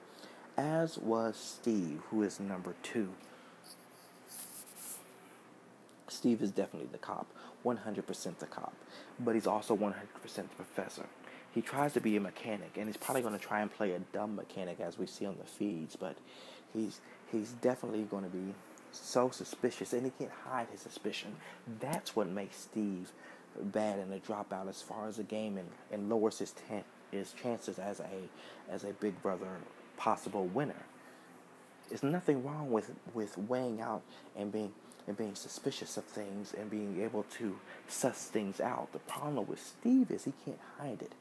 As 0.56 0.98
was 0.98 1.36
Steve, 1.36 2.02
who 2.10 2.22
is 2.22 2.38
number 2.38 2.74
two. 2.82 3.10
Steve 6.08 6.42
is 6.42 6.50
definitely 6.50 6.88
the 6.90 6.98
cop, 6.98 7.26
100% 7.64 8.38
the 8.38 8.46
cop 8.46 8.74
but 9.24 9.34
he's 9.34 9.46
also 9.46 9.76
100% 9.76 9.94
the 10.34 10.42
professor. 10.56 11.06
He 11.52 11.62
tries 11.62 11.94
to 11.94 12.00
be 12.00 12.16
a 12.16 12.20
mechanic, 12.20 12.76
and 12.76 12.86
he's 12.86 12.96
probably 12.96 13.22
going 13.22 13.38
to 13.38 13.44
try 13.44 13.60
and 13.60 13.72
play 13.72 13.92
a 13.92 13.98
dumb 13.98 14.36
mechanic 14.36 14.78
as 14.80 14.98
we 14.98 15.06
see 15.06 15.26
on 15.26 15.36
the 15.38 15.44
feeds, 15.44 15.96
but 15.96 16.16
he's 16.72 17.00
he's 17.32 17.52
definitely 17.52 18.02
going 18.02 18.24
to 18.24 18.30
be 18.30 18.54
so 18.92 19.30
suspicious, 19.30 19.92
and 19.92 20.04
he 20.04 20.12
can't 20.18 20.30
hide 20.44 20.68
his 20.70 20.80
suspicion. 20.80 21.36
That's 21.80 22.14
what 22.14 22.28
makes 22.28 22.56
Steve 22.56 23.10
bad 23.60 23.98
and 23.98 24.12
a 24.12 24.20
dropout 24.20 24.68
as 24.68 24.80
far 24.80 25.08
as 25.08 25.16
the 25.16 25.24
game, 25.24 25.58
and, 25.58 25.68
and 25.90 26.08
lowers 26.08 26.38
his 26.38 26.52
ten, 26.68 26.84
his 27.10 27.32
chances 27.32 27.78
as 27.78 28.00
a 28.00 28.72
as 28.72 28.84
a 28.84 28.92
Big 28.92 29.20
Brother 29.20 29.48
possible 29.96 30.46
winner. 30.46 30.84
There's 31.88 32.04
nothing 32.04 32.44
wrong 32.44 32.70
with 32.70 32.92
with 33.12 33.36
weighing 33.36 33.80
out 33.80 34.02
and 34.36 34.52
being 34.52 34.72
and 35.08 35.16
being 35.16 35.34
suspicious 35.34 35.96
of 35.96 36.04
things 36.04 36.54
and 36.56 36.70
being 36.70 37.02
able 37.02 37.24
to 37.38 37.58
suss 37.88 38.26
things 38.26 38.60
out. 38.60 38.92
The 38.92 39.00
problem 39.00 39.48
with 39.48 39.60
Steve 39.60 40.10
is 40.12 40.24
he 40.24 40.32
can't 40.44 40.60
hide 40.78 41.02
it. 41.02 41.12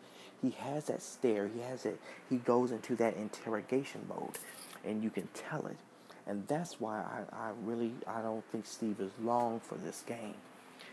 He 0.41 0.51
has 0.51 0.85
that 0.85 1.01
stare. 1.01 1.47
He 1.47 1.61
has 1.61 1.85
it. 1.85 1.99
He 2.29 2.37
goes 2.37 2.71
into 2.71 2.95
that 2.97 3.15
interrogation 3.17 4.01
mode, 4.07 4.37
and 4.85 5.03
you 5.03 5.09
can 5.09 5.27
tell 5.33 5.65
it. 5.67 5.77
And 6.25 6.47
that's 6.47 6.79
why 6.79 6.99
I, 6.99 7.35
I 7.35 7.51
really 7.63 7.91
I 8.07 8.21
don't 8.21 8.45
think 8.51 8.65
Steve 8.65 8.99
is 8.99 9.11
long 9.21 9.59
for 9.59 9.75
this 9.75 10.03
game 10.05 10.35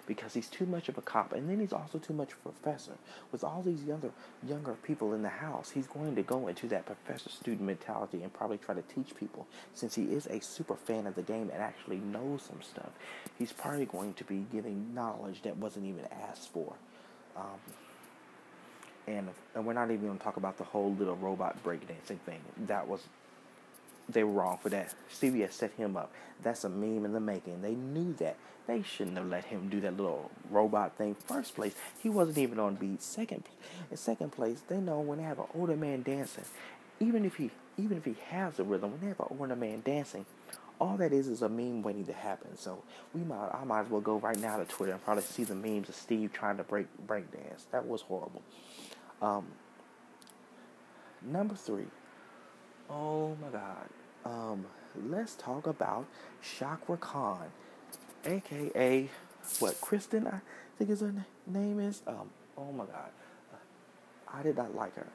because 0.06 0.34
he's 0.34 0.48
too 0.48 0.66
much 0.66 0.88
of 0.88 0.96
a 0.96 1.02
cop, 1.02 1.32
and 1.32 1.48
then 1.48 1.60
he's 1.60 1.72
also 1.72 1.98
too 1.98 2.12
much 2.12 2.32
a 2.32 2.36
professor. 2.36 2.92
With 3.32 3.44
all 3.44 3.62
these 3.62 3.82
younger 3.84 4.10
younger 4.46 4.74
people 4.82 5.12
in 5.14 5.22
the 5.22 5.28
house, 5.28 5.70
he's 5.70 5.86
going 5.86 6.14
to 6.16 6.22
go 6.22 6.48
into 6.48 6.68
that 6.68 6.86
professor 6.86 7.28
student 7.28 7.62
mentality 7.62 8.22
and 8.22 8.32
probably 8.32 8.58
try 8.58 8.74
to 8.74 8.82
teach 8.82 9.14
people. 9.16 9.46
Since 9.74 9.94
he 9.94 10.04
is 10.04 10.26
a 10.26 10.40
super 10.40 10.76
fan 10.76 11.06
of 11.06 11.14
the 11.14 11.22
game 11.22 11.50
and 11.52 11.62
actually 11.62 11.98
knows 11.98 12.42
some 12.42 12.62
stuff, 12.62 12.90
he's 13.38 13.52
probably 13.52 13.86
going 13.86 14.14
to 14.14 14.24
be 14.24 14.46
giving 14.52 14.94
knowledge 14.94 15.42
that 15.42 15.56
wasn't 15.56 15.86
even 15.86 16.06
asked 16.28 16.52
for. 16.52 16.74
Um, 17.36 17.60
and 19.06 19.28
and 19.54 19.66
we're 19.66 19.72
not 19.72 19.90
even 19.90 20.06
going 20.06 20.18
to 20.18 20.24
talk 20.24 20.36
about 20.36 20.58
the 20.58 20.64
whole 20.64 20.94
little 20.94 21.16
robot 21.16 21.62
breakdancing 21.64 22.20
thing. 22.20 22.40
That 22.66 22.88
was 22.88 23.02
they 24.08 24.24
were 24.24 24.32
wrong 24.32 24.58
for 24.62 24.68
that. 24.68 24.94
CBS 25.12 25.52
set 25.52 25.72
him 25.72 25.96
up. 25.96 26.12
That's 26.42 26.64
a 26.64 26.68
meme 26.68 27.04
in 27.04 27.12
the 27.12 27.20
making. 27.20 27.62
They 27.62 27.74
knew 27.74 28.14
that. 28.14 28.36
They 28.66 28.82
shouldn't 28.82 29.16
have 29.16 29.28
let 29.28 29.44
him 29.44 29.68
do 29.68 29.80
that 29.80 29.96
little 29.96 30.30
robot 30.50 30.96
thing. 30.96 31.14
First 31.14 31.54
place, 31.54 31.74
he 32.02 32.08
wasn't 32.08 32.38
even 32.38 32.58
on 32.58 32.74
beat. 32.74 33.00
Second, 33.02 33.44
in 33.90 33.96
second 33.96 34.32
place, 34.32 34.62
they 34.68 34.78
know 34.78 35.00
when 35.00 35.18
they 35.18 35.24
have 35.24 35.38
an 35.38 35.46
older 35.54 35.76
man 35.76 36.02
dancing, 36.02 36.44
even 37.00 37.24
if 37.24 37.36
he 37.36 37.50
even 37.78 37.96
if 37.98 38.04
he 38.04 38.16
has 38.30 38.58
a 38.58 38.64
rhythm, 38.64 38.92
when 38.92 39.00
they 39.00 39.08
have 39.08 39.20
an 39.20 39.38
older 39.38 39.56
man 39.56 39.82
dancing, 39.84 40.26
all 40.80 40.96
that 40.96 41.12
is 41.12 41.28
is 41.28 41.42
a 41.42 41.48
meme 41.48 41.82
waiting 41.82 42.06
to 42.06 42.12
happen. 42.12 42.56
So 42.56 42.82
we 43.14 43.22
might 43.22 43.50
I 43.52 43.64
might 43.64 43.82
as 43.82 43.90
well 43.90 44.00
go 44.00 44.18
right 44.18 44.38
now 44.38 44.58
to 44.58 44.64
Twitter 44.64 44.92
and 44.92 45.04
probably 45.04 45.22
see 45.22 45.44
the 45.44 45.54
memes 45.54 45.88
of 45.88 45.94
Steve 45.94 46.32
trying 46.32 46.56
to 46.56 46.64
break 46.64 46.86
break 47.06 47.30
dance. 47.32 47.66
That 47.72 47.86
was 47.86 48.02
horrible. 48.02 48.42
Um, 49.22 49.46
number 51.22 51.54
three. 51.54 51.86
Oh 52.90 53.36
my 53.42 53.48
God. 53.48 53.88
Um, 54.24 54.66
let's 55.04 55.34
talk 55.34 55.66
about 55.66 56.06
Chakra 56.42 56.96
Khan, 56.96 57.46
aka 58.24 59.08
what 59.60 59.80
Kristen 59.80 60.26
I 60.26 60.40
think 60.78 60.90
is 60.90 61.00
her 61.00 61.14
name 61.46 61.80
is. 61.80 62.02
Um, 62.06 62.30
oh 62.56 62.72
my 62.72 62.84
God, 62.84 63.10
I 64.32 64.42
did 64.42 64.56
not 64.56 64.74
like 64.74 64.94
her. 64.96 65.06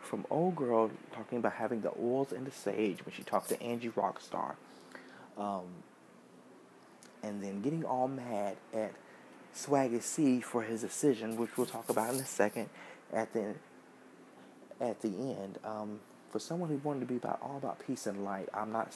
From 0.00 0.26
old 0.30 0.56
girl 0.56 0.90
talking 1.12 1.38
about 1.38 1.54
having 1.54 1.80
the 1.80 1.92
oils 2.00 2.32
and 2.32 2.46
the 2.46 2.50
sage 2.50 3.04
when 3.04 3.14
she 3.14 3.22
talked 3.22 3.48
to 3.50 3.62
Angie 3.62 3.90
Rockstar, 3.90 4.54
um, 5.38 5.66
and 7.22 7.42
then 7.42 7.62
getting 7.62 7.84
all 7.84 8.08
mad 8.08 8.56
at 8.74 8.92
Swaggy 9.54 10.02
C 10.02 10.40
for 10.40 10.62
his 10.62 10.80
decision, 10.82 11.36
which 11.36 11.56
we'll 11.56 11.66
talk 11.66 11.88
about 11.88 12.14
in 12.14 12.20
a 12.20 12.24
second. 12.26 12.68
At 13.12 13.32
the 13.32 13.54
at 14.80 15.00
the 15.00 15.08
end, 15.08 15.58
um, 15.64 16.00
for 16.30 16.38
someone 16.38 16.68
who 16.68 16.76
wanted 16.78 17.00
to 17.00 17.06
be 17.06 17.16
about 17.16 17.38
all 17.42 17.56
about 17.56 17.78
peace 17.86 18.06
and 18.06 18.24
light, 18.24 18.48
I'm 18.52 18.72
not 18.72 18.92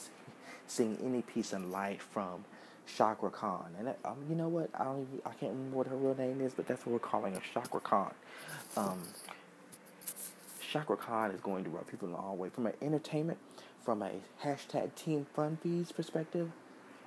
seeing 0.65 0.97
any 1.03 1.21
peace 1.21 1.53
and 1.53 1.71
light 1.71 2.01
from 2.01 2.43
Chakra 2.85 3.29
Khan. 3.29 3.73
And 3.77 3.87
that, 3.87 3.99
um, 4.03 4.17
you 4.29 4.35
know 4.35 4.49
what? 4.49 4.69
I 4.73 4.83
don't 4.85 5.01
even, 5.01 5.21
I 5.25 5.29
can't 5.29 5.53
remember 5.53 5.77
what 5.77 5.87
her 5.87 5.95
real 5.95 6.15
name 6.15 6.41
is, 6.41 6.53
but 6.53 6.67
that's 6.67 6.85
what 6.85 6.93
we're 6.93 6.99
calling 6.99 7.33
her, 7.33 7.41
Chakra 7.53 7.79
Khan. 7.79 8.13
Um, 8.75 9.01
Chakra 10.71 10.97
Khan 10.97 11.31
is 11.31 11.39
going 11.39 11.63
to 11.63 11.69
rub 11.69 11.87
people 11.87 12.07
in 12.09 12.13
the 12.13 12.33
way 12.33 12.49
from 12.49 12.65
an 12.67 12.73
entertainment, 12.81 13.39
from 13.85 14.01
a 14.01 14.11
hashtag 14.43 14.93
Team 14.95 15.25
Fun 15.33 15.57
Fees 15.61 15.91
perspective. 15.91 16.51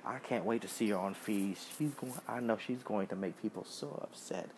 I 0.05 0.17
can't 0.17 0.45
wait 0.45 0.61
to 0.63 0.67
see 0.67 0.89
her 0.89 0.97
on 0.97 1.13
fees. 1.13 1.67
She's 1.77 1.91
going. 1.91 2.13
I 2.27 2.39
know 2.39 2.57
she's 2.57 2.81
going 2.83 3.07
to 3.07 3.15
make 3.15 3.39
people 3.41 3.65
so 3.69 3.99
upset. 4.01 4.49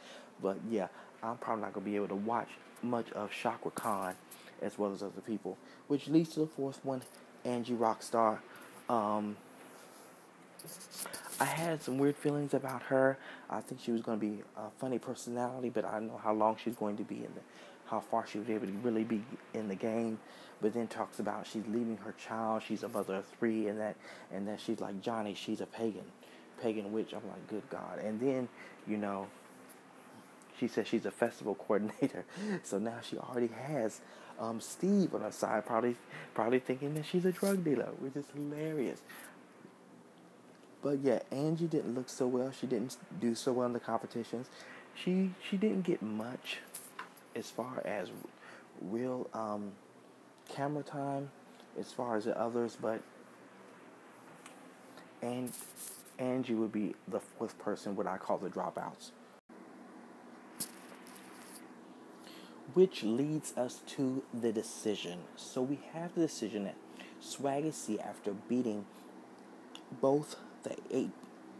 But 0.42 0.58
yeah, 0.70 0.88
I'm 1.24 1.38
probably 1.38 1.64
not 1.64 1.74
gonna 1.74 1.86
be 1.86 1.96
able 1.96 2.10
to 2.10 2.16
watch 2.16 2.50
much 2.82 3.12
of 3.14 3.32
Chakra 3.32 3.72
Khan 3.72 4.16
as 4.62 4.78
well 4.78 4.92
as 4.94 5.02
other 5.02 5.22
people, 5.26 5.58
which 5.88 6.08
leads 6.08 6.34
to 6.34 6.42
the 6.42 6.48
fourth 6.48 6.84
one, 6.84 7.02
Angie 7.46 7.74
Rockstar. 7.74 8.40
Um, 8.90 9.38
I 11.40 11.46
had 11.46 11.82
some 11.82 11.98
weird 11.98 12.16
feelings 12.16 12.54
about 12.54 12.84
her. 12.84 13.18
I 13.50 13.62
think 13.62 13.82
she 13.82 13.92
was 13.92 14.02
going 14.02 14.20
to 14.20 14.26
be 14.26 14.42
a 14.56 14.70
funny 14.80 15.00
personality, 15.00 15.70
but 15.70 15.84
I 15.86 15.94
don't 15.94 16.08
know 16.08 16.22
how 16.24 16.34
long 16.34 16.58
she's 16.64 16.76
going 16.76 16.98
to 16.98 17.04
be 17.04 17.18
in 17.18 17.34
the, 17.36 17.42
how 17.88 18.00
far 18.00 18.26
she 18.26 18.40
was 18.40 18.50
able 18.50 18.68
to 18.68 18.74
really 18.74 19.04
be 19.04 19.24
in 19.54 19.68
the 19.68 19.76
game. 19.76 20.20
But 20.62 20.74
then 20.74 20.88
talks 20.88 21.20
about 21.20 21.46
she's 21.46 21.66
leaving 21.68 21.98
her 22.06 22.14
child. 22.14 22.64
She's 22.66 22.84
a 22.84 22.88
mother 22.88 23.16
of 23.16 23.26
three, 23.38 23.68
and 23.68 23.78
that 23.82 23.98
and 24.32 24.48
that 24.48 24.62
she's 24.62 24.80
like 24.80 25.02
Johnny. 25.02 25.34
She's 25.34 25.60
a 25.60 25.66
pagan, 25.66 26.06
pagan 26.62 26.94
witch. 26.94 27.14
I'm 27.14 27.28
like, 27.28 27.46
good 27.48 27.70
God. 27.70 28.00
And 28.00 28.18
then 28.22 28.48
you 28.88 28.96
know, 28.96 29.28
she 30.60 30.68
says 30.68 30.88
she's 30.88 31.06
a 31.06 31.12
festival 31.12 31.56
coordinator. 31.56 32.26
So 32.64 32.80
now 32.80 33.00
she 33.04 33.18
already 33.18 33.50
has 33.50 34.02
Um, 34.40 34.62
Steve 34.62 35.14
on 35.16 35.22
her 35.22 35.32
side 35.32 35.66
probably 35.66 35.96
probably 36.34 36.60
thinking 36.60 36.96
that 36.96 37.06
she's 37.06 37.26
a 37.26 37.32
drug 37.32 37.64
dealer, 37.64 37.92
which 38.00 38.16
is 38.16 38.26
hilarious. 38.36 39.02
But 40.82 41.00
yeah, 41.00 41.20
Angie 41.32 41.68
didn't 41.68 41.96
look 41.96 42.10
so 42.10 42.28
well. 42.28 42.52
She 42.52 42.68
didn't 42.68 42.98
do 43.20 43.36
so 43.36 43.54
well 43.54 43.68
in 43.68 43.74
the 43.74 43.80
competitions. 43.80 44.48
She 44.96 45.32
she 45.50 45.58
didn't 45.58 45.84
get 45.84 46.02
much 46.02 46.60
as 47.36 47.50
far 47.52 47.82
as 47.86 48.10
real 48.82 49.30
um, 49.34 49.74
camera 50.50 50.84
time 50.84 51.32
as 51.80 51.92
far 51.92 52.18
as 52.18 52.26
the 52.26 52.40
others, 52.40 52.78
but 52.82 53.02
and 55.22 55.52
Angie 56.20 56.54
would 56.56 56.72
be 56.72 56.96
the 57.08 57.20
fourth 57.20 57.58
person, 57.60 57.96
what 57.96 58.08
I 58.08 58.18
call 58.18 58.38
the 58.38 58.50
dropouts. 58.50 59.12
Which 62.74 63.04
leads 63.04 63.56
us 63.56 63.82
to 63.88 64.24
the 64.34 64.52
decision. 64.52 65.20
So 65.36 65.62
we 65.62 65.80
have 65.94 66.16
the 66.16 66.22
decision 66.22 66.64
that 66.64 66.76
Swaggy 67.22 67.74
C, 67.74 68.00
after 68.00 68.32
beating 68.32 68.86
both 70.02 70.36
the 70.64 70.76
eight, 70.92 71.12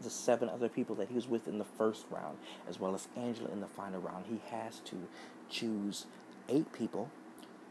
the 0.02 0.10
seven 0.10 0.48
other 0.48 0.68
people 0.68 0.96
that 0.96 1.08
he 1.08 1.14
was 1.14 1.28
with 1.28 1.46
in 1.46 1.58
the 1.58 1.64
first 1.64 2.06
round, 2.10 2.38
as 2.68 2.80
well 2.80 2.94
as 2.94 3.08
Angela 3.16 3.50
in 3.50 3.60
the 3.60 3.66
final 3.66 4.00
round, 4.00 4.24
he 4.28 4.40
has 4.50 4.80
to 4.80 4.96
choose 5.48 6.06
eight 6.48 6.72
people 6.72 7.10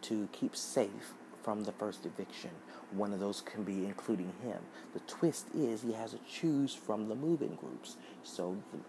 to 0.04 0.30
keep 0.32 0.56
safe 0.56 1.14
from 1.44 1.66
the 1.66 1.72
first 1.74 2.06
eviction. 2.06 2.52
One 2.92 3.14
of 3.14 3.20
those 3.20 3.42
can 3.42 3.64
be 3.64 3.86
including 3.86 4.34
him. 4.42 4.60
The 4.94 5.02
twist 5.02 5.48
is 5.54 5.82
he 5.82 5.94
has 5.94 6.12
to 6.12 6.20
choose 6.30 6.74
from 6.74 7.10
the 7.10 7.16
moving 7.16 7.58
groups. 7.60 7.98
So 8.24 8.58
the, 8.72 8.80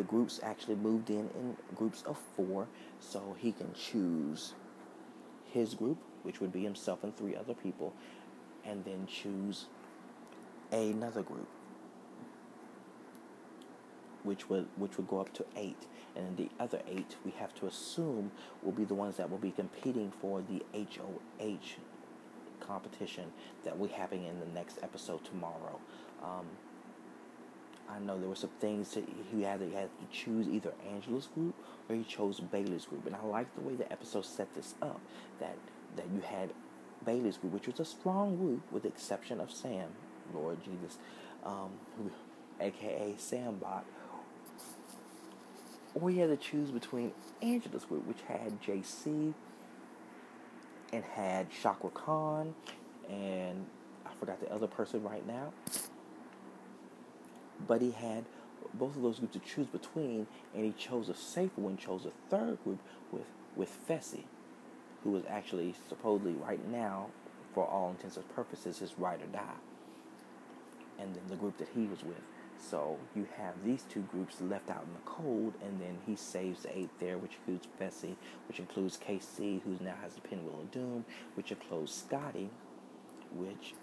the 0.00 0.02
groups 0.02 0.40
actually 0.42 0.76
moved 0.76 1.10
in 1.10 1.28
in 1.34 1.56
groups 1.74 2.02
of 2.06 2.16
four, 2.34 2.66
so 3.02 3.36
he 3.38 3.52
can 3.52 3.72
choose 3.74 4.54
his 5.50 5.74
group, 5.74 5.98
which 6.22 6.40
would 6.40 6.52
be 6.52 6.62
himself 6.62 7.02
and 7.02 7.16
three 7.16 7.36
other 7.36 7.54
people, 7.54 7.92
and 8.64 8.84
then 8.84 9.06
choose 9.06 9.66
another 10.70 11.22
group, 11.22 11.48
which 14.22 14.48
would 14.48 14.66
which 14.76 14.96
would 14.96 15.08
go 15.08 15.20
up 15.20 15.32
to 15.34 15.44
eight, 15.56 15.86
and 16.16 16.26
then 16.26 16.36
the 16.36 16.62
other 16.62 16.80
eight 16.86 17.16
we 17.24 17.32
have 17.32 17.54
to 17.56 17.66
assume 17.66 18.30
will 18.62 18.72
be 18.72 18.84
the 18.84 18.94
ones 18.94 19.16
that 19.16 19.28
will 19.28 19.38
be 19.38 19.50
competing 19.50 20.12
for 20.20 20.42
the 20.42 20.62
HOH 20.72 21.76
competition 22.60 23.32
that 23.64 23.76
we're 23.76 23.88
having 23.88 24.24
in 24.24 24.38
the 24.38 24.46
next 24.46 24.78
episode 24.82 25.24
tomorrow. 25.24 25.78
Um, 26.22 26.46
I 27.94 27.98
know 27.98 28.18
there 28.18 28.28
were 28.28 28.34
some 28.34 28.50
things 28.60 28.94
that 28.94 29.04
he 29.30 29.42
had, 29.42 29.60
he 29.60 29.72
had 29.74 29.88
to 29.98 30.06
choose 30.10 30.48
either 30.48 30.72
Angela's 30.90 31.26
group 31.26 31.54
or 31.88 31.96
he 31.96 32.04
chose 32.04 32.40
Bayleigh's 32.40 32.86
group, 32.86 33.06
and 33.06 33.14
I 33.14 33.22
like 33.24 33.54
the 33.54 33.60
way 33.60 33.74
the 33.74 33.90
episode 33.92 34.24
set 34.24 34.54
this 34.54 34.74
up. 34.80 35.00
That 35.40 35.56
that 35.96 36.06
you 36.14 36.22
had 36.22 36.50
Bayleigh's 37.04 37.36
group, 37.36 37.52
which 37.52 37.66
was 37.66 37.80
a 37.80 37.84
strong 37.84 38.36
group, 38.36 38.62
with 38.72 38.84
the 38.84 38.88
exception 38.88 39.40
of 39.40 39.50
Sam, 39.50 39.88
Lord 40.34 40.58
Jesus, 40.64 40.98
um, 41.44 41.70
aka 42.60 43.14
Sambot. 43.18 43.82
Or 45.94 46.08
he 46.08 46.18
had 46.18 46.30
to 46.30 46.38
choose 46.38 46.70
between 46.70 47.12
Angela's 47.42 47.84
group, 47.84 48.06
which 48.06 48.22
had 48.26 48.62
JC 48.62 49.34
and 50.92 51.04
had 51.04 51.48
Chakra 51.50 51.90
Khan 51.90 52.54
and 53.10 53.66
I 54.06 54.10
forgot 54.18 54.40
the 54.40 54.50
other 54.52 54.66
person 54.66 55.02
right 55.02 55.26
now 55.26 55.52
but 57.66 57.80
he 57.80 57.92
had 57.92 58.24
both 58.74 58.96
of 58.96 59.02
those 59.02 59.18
groups 59.18 59.34
to 59.34 59.40
choose 59.40 59.66
between, 59.66 60.26
and 60.54 60.64
he 60.64 60.72
chose 60.72 61.08
a 61.08 61.14
safer 61.14 61.60
one, 61.60 61.76
chose 61.76 62.06
a 62.06 62.10
third 62.30 62.62
group 62.64 62.78
with 63.10 63.26
with 63.54 63.70
Fessy, 63.86 64.24
who 65.04 65.10
was 65.10 65.24
actually 65.28 65.74
supposedly 65.88 66.32
right 66.32 66.66
now, 66.70 67.08
for 67.52 67.66
all 67.66 67.90
intents 67.90 68.16
and 68.16 68.34
purposes, 68.34 68.78
his 68.78 68.98
ride 68.98 69.20
or 69.20 69.26
die. 69.26 69.60
And 70.98 71.14
then 71.14 71.22
the 71.28 71.36
group 71.36 71.58
that 71.58 71.68
he 71.74 71.86
was 71.86 72.02
with. 72.02 72.22
So 72.58 72.98
you 73.16 73.26
have 73.36 73.54
these 73.64 73.84
two 73.90 74.02
groups 74.02 74.40
left 74.40 74.70
out 74.70 74.84
in 74.86 74.94
the 74.94 75.00
cold, 75.04 75.54
and 75.62 75.80
then 75.80 75.98
he 76.06 76.16
saves 76.16 76.62
the 76.62 76.78
eight 76.78 76.90
there, 77.00 77.18
which 77.18 77.32
includes 77.38 77.66
Fessy, 77.78 78.16
which 78.46 78.60
includes 78.60 78.98
Kaycee, 78.98 79.60
who 79.62 79.76
now 79.84 79.96
has 80.02 80.14
the 80.14 80.20
pinwheel 80.20 80.60
of 80.60 80.70
doom, 80.70 81.04
which 81.34 81.50
includes 81.50 81.92
Scottie, 81.92 82.50
which 83.34 83.74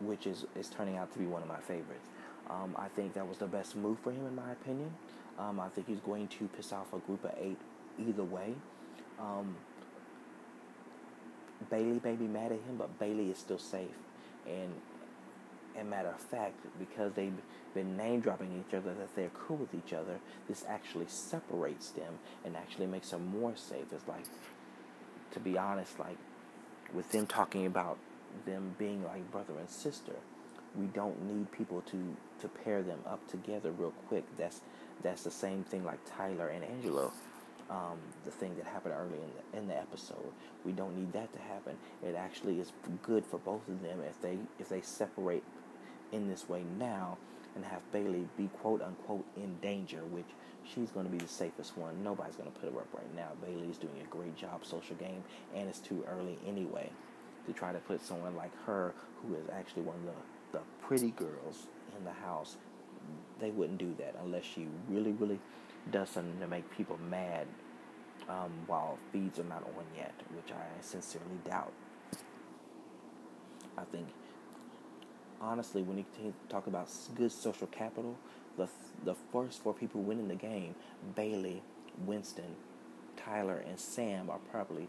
which 0.00 0.26
is, 0.26 0.46
is 0.54 0.68
turning 0.68 0.96
out 0.96 1.12
to 1.12 1.18
be 1.18 1.26
one 1.26 1.42
of 1.42 1.48
my 1.48 1.58
favorites. 1.58 2.08
Um, 2.50 2.74
I 2.76 2.88
think 2.88 3.14
that 3.14 3.28
was 3.28 3.38
the 3.38 3.46
best 3.46 3.76
move 3.76 3.98
for 4.00 4.10
him, 4.10 4.26
in 4.26 4.34
my 4.34 4.52
opinion. 4.52 4.92
Um, 5.38 5.60
I 5.60 5.68
think 5.68 5.86
he's 5.86 6.00
going 6.00 6.28
to 6.28 6.48
piss 6.48 6.72
off 6.72 6.92
a 6.92 6.98
group 6.98 7.24
of 7.24 7.32
eight 7.40 7.58
either 7.98 8.24
way. 8.24 8.54
Um, 9.20 9.56
Bayleigh 11.70 12.02
may 12.02 12.14
be 12.14 12.26
mad 12.26 12.52
at 12.52 12.58
him, 12.60 12.76
but 12.78 12.98
Bayleigh 12.98 13.30
is 13.30 13.38
still 13.38 13.58
safe. 13.58 13.88
And, 14.46 14.72
and 15.76 15.90
matter 15.90 16.08
of 16.08 16.20
fact, 16.20 16.56
because 16.78 17.12
they've 17.12 17.32
been 17.74 17.96
name 17.96 18.20
dropping 18.20 18.64
each 18.66 18.74
other, 18.74 18.94
that 18.94 19.14
they're 19.14 19.30
cool 19.30 19.56
with 19.56 19.74
each 19.74 19.92
other, 19.92 20.18
this 20.48 20.64
actually 20.68 21.06
separates 21.08 21.90
them 21.90 22.14
and 22.44 22.56
actually 22.56 22.86
makes 22.86 23.10
them 23.10 23.26
more 23.26 23.54
safe. 23.56 23.86
It's 23.92 24.08
like, 24.08 24.24
to 25.32 25.40
be 25.40 25.58
honest, 25.58 25.98
like 25.98 26.16
with 26.94 27.10
them 27.12 27.26
talking 27.26 27.66
about 27.66 27.98
them 28.46 28.74
being 28.78 29.04
like 29.04 29.30
brother 29.30 29.52
and 29.58 29.68
sister 29.68 30.14
we 30.76 30.86
don't 30.86 31.20
need 31.26 31.50
people 31.52 31.82
to 31.82 32.16
to 32.40 32.48
pair 32.48 32.82
them 32.82 32.98
up 33.06 33.26
together 33.28 33.72
real 33.72 33.92
quick. 34.08 34.24
That's 34.36 34.60
that's 35.02 35.22
the 35.22 35.30
same 35.30 35.64
thing 35.64 35.84
like 35.84 35.98
Tyler 36.16 36.48
and 36.48 36.64
Angela. 36.64 37.10
Um, 37.70 37.98
the 38.24 38.30
thing 38.30 38.56
that 38.56 38.64
happened 38.64 38.94
early 38.98 39.18
in 39.18 39.30
the, 39.52 39.58
in 39.58 39.68
the 39.68 39.76
episode. 39.76 40.32
We 40.64 40.72
don't 40.72 40.96
need 40.96 41.12
that 41.12 41.30
to 41.34 41.38
happen. 41.38 41.76
It 42.02 42.14
actually 42.14 42.60
is 42.60 42.72
good 43.02 43.26
for 43.26 43.38
both 43.40 43.68
of 43.68 43.82
them 43.82 44.00
if 44.08 44.20
they 44.22 44.38
if 44.58 44.70
they 44.70 44.80
separate 44.80 45.44
in 46.10 46.28
this 46.28 46.48
way 46.48 46.62
now 46.78 47.18
and 47.54 47.64
have 47.64 47.82
Bayleigh 47.92 48.26
be 48.36 48.48
quote 48.60 48.80
unquote 48.80 49.26
in 49.36 49.56
danger, 49.60 50.00
which 50.10 50.26
she's 50.64 50.90
going 50.90 51.06
to 51.06 51.12
be 51.12 51.18
the 51.18 51.28
safest 51.28 51.76
one. 51.76 52.02
Nobody's 52.02 52.36
going 52.36 52.50
to 52.50 52.58
put 52.58 52.72
her 52.72 52.78
up 52.78 52.88
right 52.94 53.14
now. 53.14 53.28
Bayleigh's 53.44 53.78
doing 53.78 54.00
a 54.02 54.06
great 54.06 54.36
job 54.36 54.64
social 54.64 54.96
game, 54.96 55.22
and 55.54 55.68
it's 55.68 55.80
too 55.80 56.04
early 56.08 56.38
anyway 56.46 56.90
to 57.46 57.52
try 57.52 57.72
to 57.72 57.78
put 57.80 58.04
someone 58.04 58.36
like 58.36 58.52
her, 58.64 58.94
who 59.22 59.34
is 59.34 59.48
actually 59.52 59.82
one 59.82 59.96
of 59.96 60.04
the 60.04 60.12
the 60.52 60.60
pretty 60.80 61.10
girls 61.10 61.66
in 61.96 62.04
the 62.04 62.12
house, 62.12 62.56
they 63.40 63.50
wouldn't 63.50 63.78
do 63.78 63.94
that 63.98 64.14
unless 64.22 64.44
she 64.44 64.66
really, 64.88 65.12
really 65.12 65.38
does 65.90 66.08
something 66.10 66.38
to 66.40 66.46
make 66.46 66.70
people 66.76 66.98
mad 67.08 67.46
um, 68.28 68.52
while 68.66 68.98
feeds 69.12 69.38
are 69.38 69.44
not 69.44 69.62
on 69.62 69.84
yet, 69.96 70.14
which 70.34 70.52
I 70.52 70.82
sincerely 70.82 71.38
doubt. 71.44 71.72
I 73.76 73.84
think, 73.84 74.08
honestly, 75.40 75.82
when 75.82 75.98
you 75.98 76.04
talk 76.48 76.66
about 76.66 76.88
good 77.14 77.32
social 77.32 77.68
capital, 77.68 78.16
the 78.56 78.68
the 79.04 79.14
first 79.32 79.62
four 79.62 79.72
people 79.72 80.02
winning 80.02 80.28
the 80.28 80.34
game, 80.34 80.74
Bayleigh, 81.16 81.60
Winston, 82.04 82.56
Tyler, 83.16 83.62
and 83.66 83.78
Sam 83.78 84.28
are 84.28 84.40
probably 84.50 84.88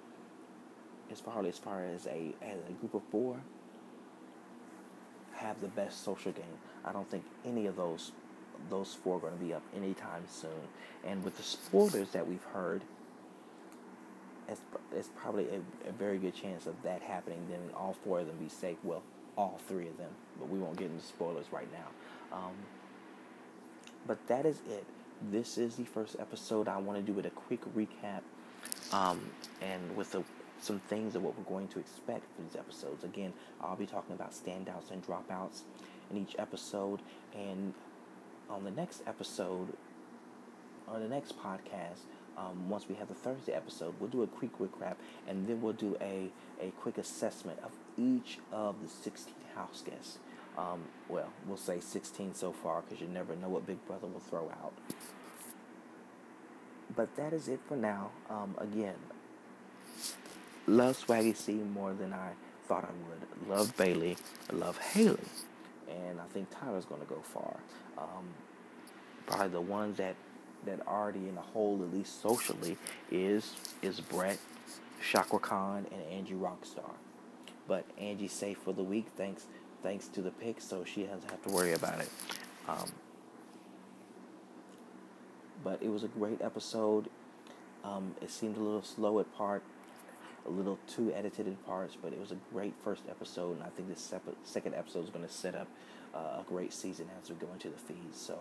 as 1.11 1.19
far 1.19 1.45
as 1.45 1.57
far 1.57 1.85
as 1.85 2.07
a 2.07 2.33
as 2.41 2.57
a 2.67 2.71
group 2.73 2.95
of 2.95 3.03
four 3.11 3.37
have 5.39 5.61
the 5.61 5.67
best 5.69 6.03
social 6.03 6.31
game. 6.31 6.45
I 6.85 6.91
don't 6.91 7.09
think 7.09 7.23
any 7.45 7.65
of 7.65 7.75
those 7.75 8.11
those 8.69 8.93
four 8.93 9.17
are 9.17 9.19
going 9.19 9.37
to 9.37 9.39
be 9.39 9.53
up 9.53 9.63
anytime 9.73 10.23
soon. 10.27 10.51
And 11.05 11.23
with 11.23 11.37
the 11.37 11.43
spoilers 11.43 12.09
that 12.09 12.27
we've 12.27 12.43
heard, 12.53 12.81
it's, 14.49 14.59
it's 14.93 15.09
probably 15.15 15.45
a, 15.45 15.89
a, 15.89 15.91
very 15.93 16.17
good 16.17 16.35
chance 16.35 16.65
of 16.65 16.75
that 16.83 17.01
happening. 17.01 17.39
Then 17.49 17.61
all 17.73 17.95
four 18.03 18.19
of 18.19 18.27
them 18.27 18.35
be 18.35 18.49
safe. 18.49 18.75
Well, 18.83 19.01
all 19.37 19.61
three 19.67 19.87
of 19.87 19.97
them, 19.97 20.09
but 20.37 20.49
we 20.49 20.59
won't 20.59 20.75
get 20.75 20.91
into 20.91 21.05
spoilers 21.05 21.45
right 21.53 21.69
now. 21.71 22.37
Um, 22.37 22.51
but 24.05 24.17
that 24.27 24.45
is 24.45 24.57
it. 24.69 24.83
This 25.31 25.57
is 25.57 25.75
the 25.75 25.85
first 25.85 26.17
episode. 26.19 26.67
I 26.67 26.77
want 26.77 26.99
to 26.99 27.05
do 27.05 27.13
with 27.13 27.25
a 27.25 27.29
quick 27.29 27.61
recap, 27.75 28.21
um, 28.91 29.21
and 29.61 29.95
with 29.95 30.15
a 30.15 30.23
some 30.61 30.79
things 30.79 31.15
of 31.15 31.23
what 31.23 31.37
we're 31.37 31.43
going 31.43 31.67
to 31.69 31.79
expect 31.79 32.25
for 32.35 32.41
these 32.41 32.55
episodes. 32.55 33.03
Again, 33.03 33.33
I'll 33.61 33.75
be 33.75 33.85
talking 33.85 34.13
about 34.13 34.31
standouts 34.31 34.91
and 34.91 35.05
dropouts 35.05 35.61
in 36.11 36.17
each 36.17 36.35
episode. 36.37 37.01
And 37.35 37.73
on 38.49 38.63
the 38.63 38.71
next 38.71 39.03
episode, 39.07 39.73
on 40.87 41.01
the 41.01 41.07
next 41.07 41.37
podcast, 41.39 42.01
um, 42.37 42.69
once 42.69 42.87
we 42.87 42.95
have 42.95 43.07
the 43.07 43.13
Thursday 43.13 43.53
episode, 43.53 43.93
we'll 43.99 44.09
do 44.09 44.23
a 44.23 44.27
quick 44.27 44.57
recap 44.59 44.95
and 45.27 45.47
then 45.47 45.61
we'll 45.61 45.73
do 45.73 45.97
a, 46.01 46.29
a 46.61 46.71
quick 46.79 46.97
assessment 46.97 47.59
of 47.63 47.71
each 47.97 48.39
of 48.51 48.81
the 48.81 48.89
16 48.89 49.33
house 49.55 49.83
guests. 49.85 50.19
Um, 50.57 50.81
well, 51.07 51.29
we'll 51.47 51.57
say 51.57 51.79
16 51.79 52.33
so 52.33 52.51
far 52.51 52.81
because 52.81 53.01
you 53.01 53.07
never 53.07 53.35
know 53.35 53.49
what 53.49 53.65
Big 53.65 53.85
Brother 53.85 54.07
will 54.07 54.19
throw 54.19 54.49
out. 54.49 54.73
But 56.95 57.15
that 57.15 57.33
is 57.33 57.47
it 57.47 57.59
for 57.67 57.77
now. 57.77 58.11
Um, 58.29 58.55
again, 58.57 58.95
love 60.67 61.03
Swaggy 61.05 61.35
C 61.35 61.53
more 61.53 61.93
than 61.93 62.13
I 62.13 62.31
thought 62.67 62.85
I 62.85 63.09
would. 63.09 63.49
Love 63.49 63.75
Bayleigh. 63.75 64.17
Love 64.51 64.79
Haleigh. 64.79 65.17
And 65.89 66.19
I 66.19 66.25
think 66.31 66.49
Tyler's 66.51 66.85
going 66.85 67.01
to 67.01 67.07
go 67.07 67.21
far. 67.21 67.57
Um, 67.97 68.25
probably 69.25 69.49
the 69.49 69.61
ones 69.61 69.97
that 69.97 70.15
that 70.65 70.85
already 70.87 71.19
in 71.19 71.35
the 71.35 71.41
hole, 71.41 71.79
at 71.81 71.93
least 71.93 72.21
socially, 72.21 72.77
is 73.11 73.53
is 73.81 73.99
Brett 73.99 74.37
Chakra 75.01 75.39
Khan 75.39 75.85
and 75.91 76.01
Angie 76.11 76.33
Rockstar. 76.33 76.91
But 77.67 77.85
Angie's 77.97 78.33
safe 78.33 78.57
for 78.57 78.73
the 78.73 78.83
week 78.83 79.07
thanks 79.15 79.45
thanks 79.81 80.07
to 80.09 80.21
the 80.21 80.31
pick, 80.31 80.61
so 80.61 80.83
she 80.83 81.03
doesn't 81.03 81.29
have 81.29 81.41
to 81.43 81.49
worry 81.49 81.73
about 81.73 81.99
it. 81.99 82.09
Um, 82.67 82.91
but 85.63 85.81
it 85.81 85.89
was 85.89 86.03
a 86.03 86.07
great 86.07 86.41
episode. 86.41 87.09
Um, 87.83 88.15
it 88.21 88.29
seemed 88.29 88.57
a 88.57 88.59
little 88.59 88.83
slow 88.83 89.19
at 89.19 89.33
part, 89.35 89.63
a 90.45 90.49
little 90.49 90.79
too 90.87 91.13
edited 91.13 91.47
in 91.47 91.55
parts, 91.55 91.97
but 92.01 92.13
it 92.13 92.19
was 92.19 92.31
a 92.31 92.37
great 92.51 92.73
first 92.83 93.03
episode, 93.09 93.55
and 93.55 93.63
I 93.63 93.69
think 93.69 93.89
this 93.89 94.13
second 94.43 94.75
episode 94.75 95.03
is 95.03 95.09
going 95.09 95.25
to 95.25 95.31
set 95.31 95.55
up 95.55 95.67
uh, 96.13 96.39
a 96.39 96.45
great 96.47 96.73
season 96.73 97.07
as 97.21 97.29
we 97.29 97.35
go 97.35 97.47
into 97.53 97.69
the 97.69 97.77
feeds. 97.77 98.19
So, 98.19 98.39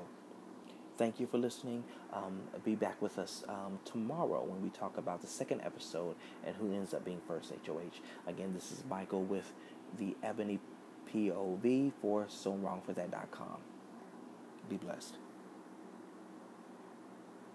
thank 0.97 1.21
you 1.21 1.27
for 1.27 1.39
listening. 1.39 1.85
Um, 2.13 2.41
be 2.65 2.75
back 2.75 3.01
with 3.01 3.19
us 3.19 3.45
um, 3.49 3.79
tomorrow 3.85 4.43
when 4.45 4.63
we 4.63 4.71
talk 4.71 4.97
about 4.99 5.21
the 5.21 5.27
second 5.27 5.61
episode 5.63 6.17
and 6.45 6.57
who 6.57 6.73
ends 6.73 6.95
up 6.95 7.05
being 7.05 7.21
first 7.27 7.53
HOH. 7.67 8.01
Again, 8.27 8.53
this 8.55 8.73
is 8.73 8.83
Michael 8.89 9.23
with 9.23 9.53
the 9.99 10.17
Ebony 10.23 10.59
POV 11.13 11.93
for 12.01 12.25
SoWrongForThat.com. 12.25 13.59
Be 14.69 14.77
blessed. 14.77 15.15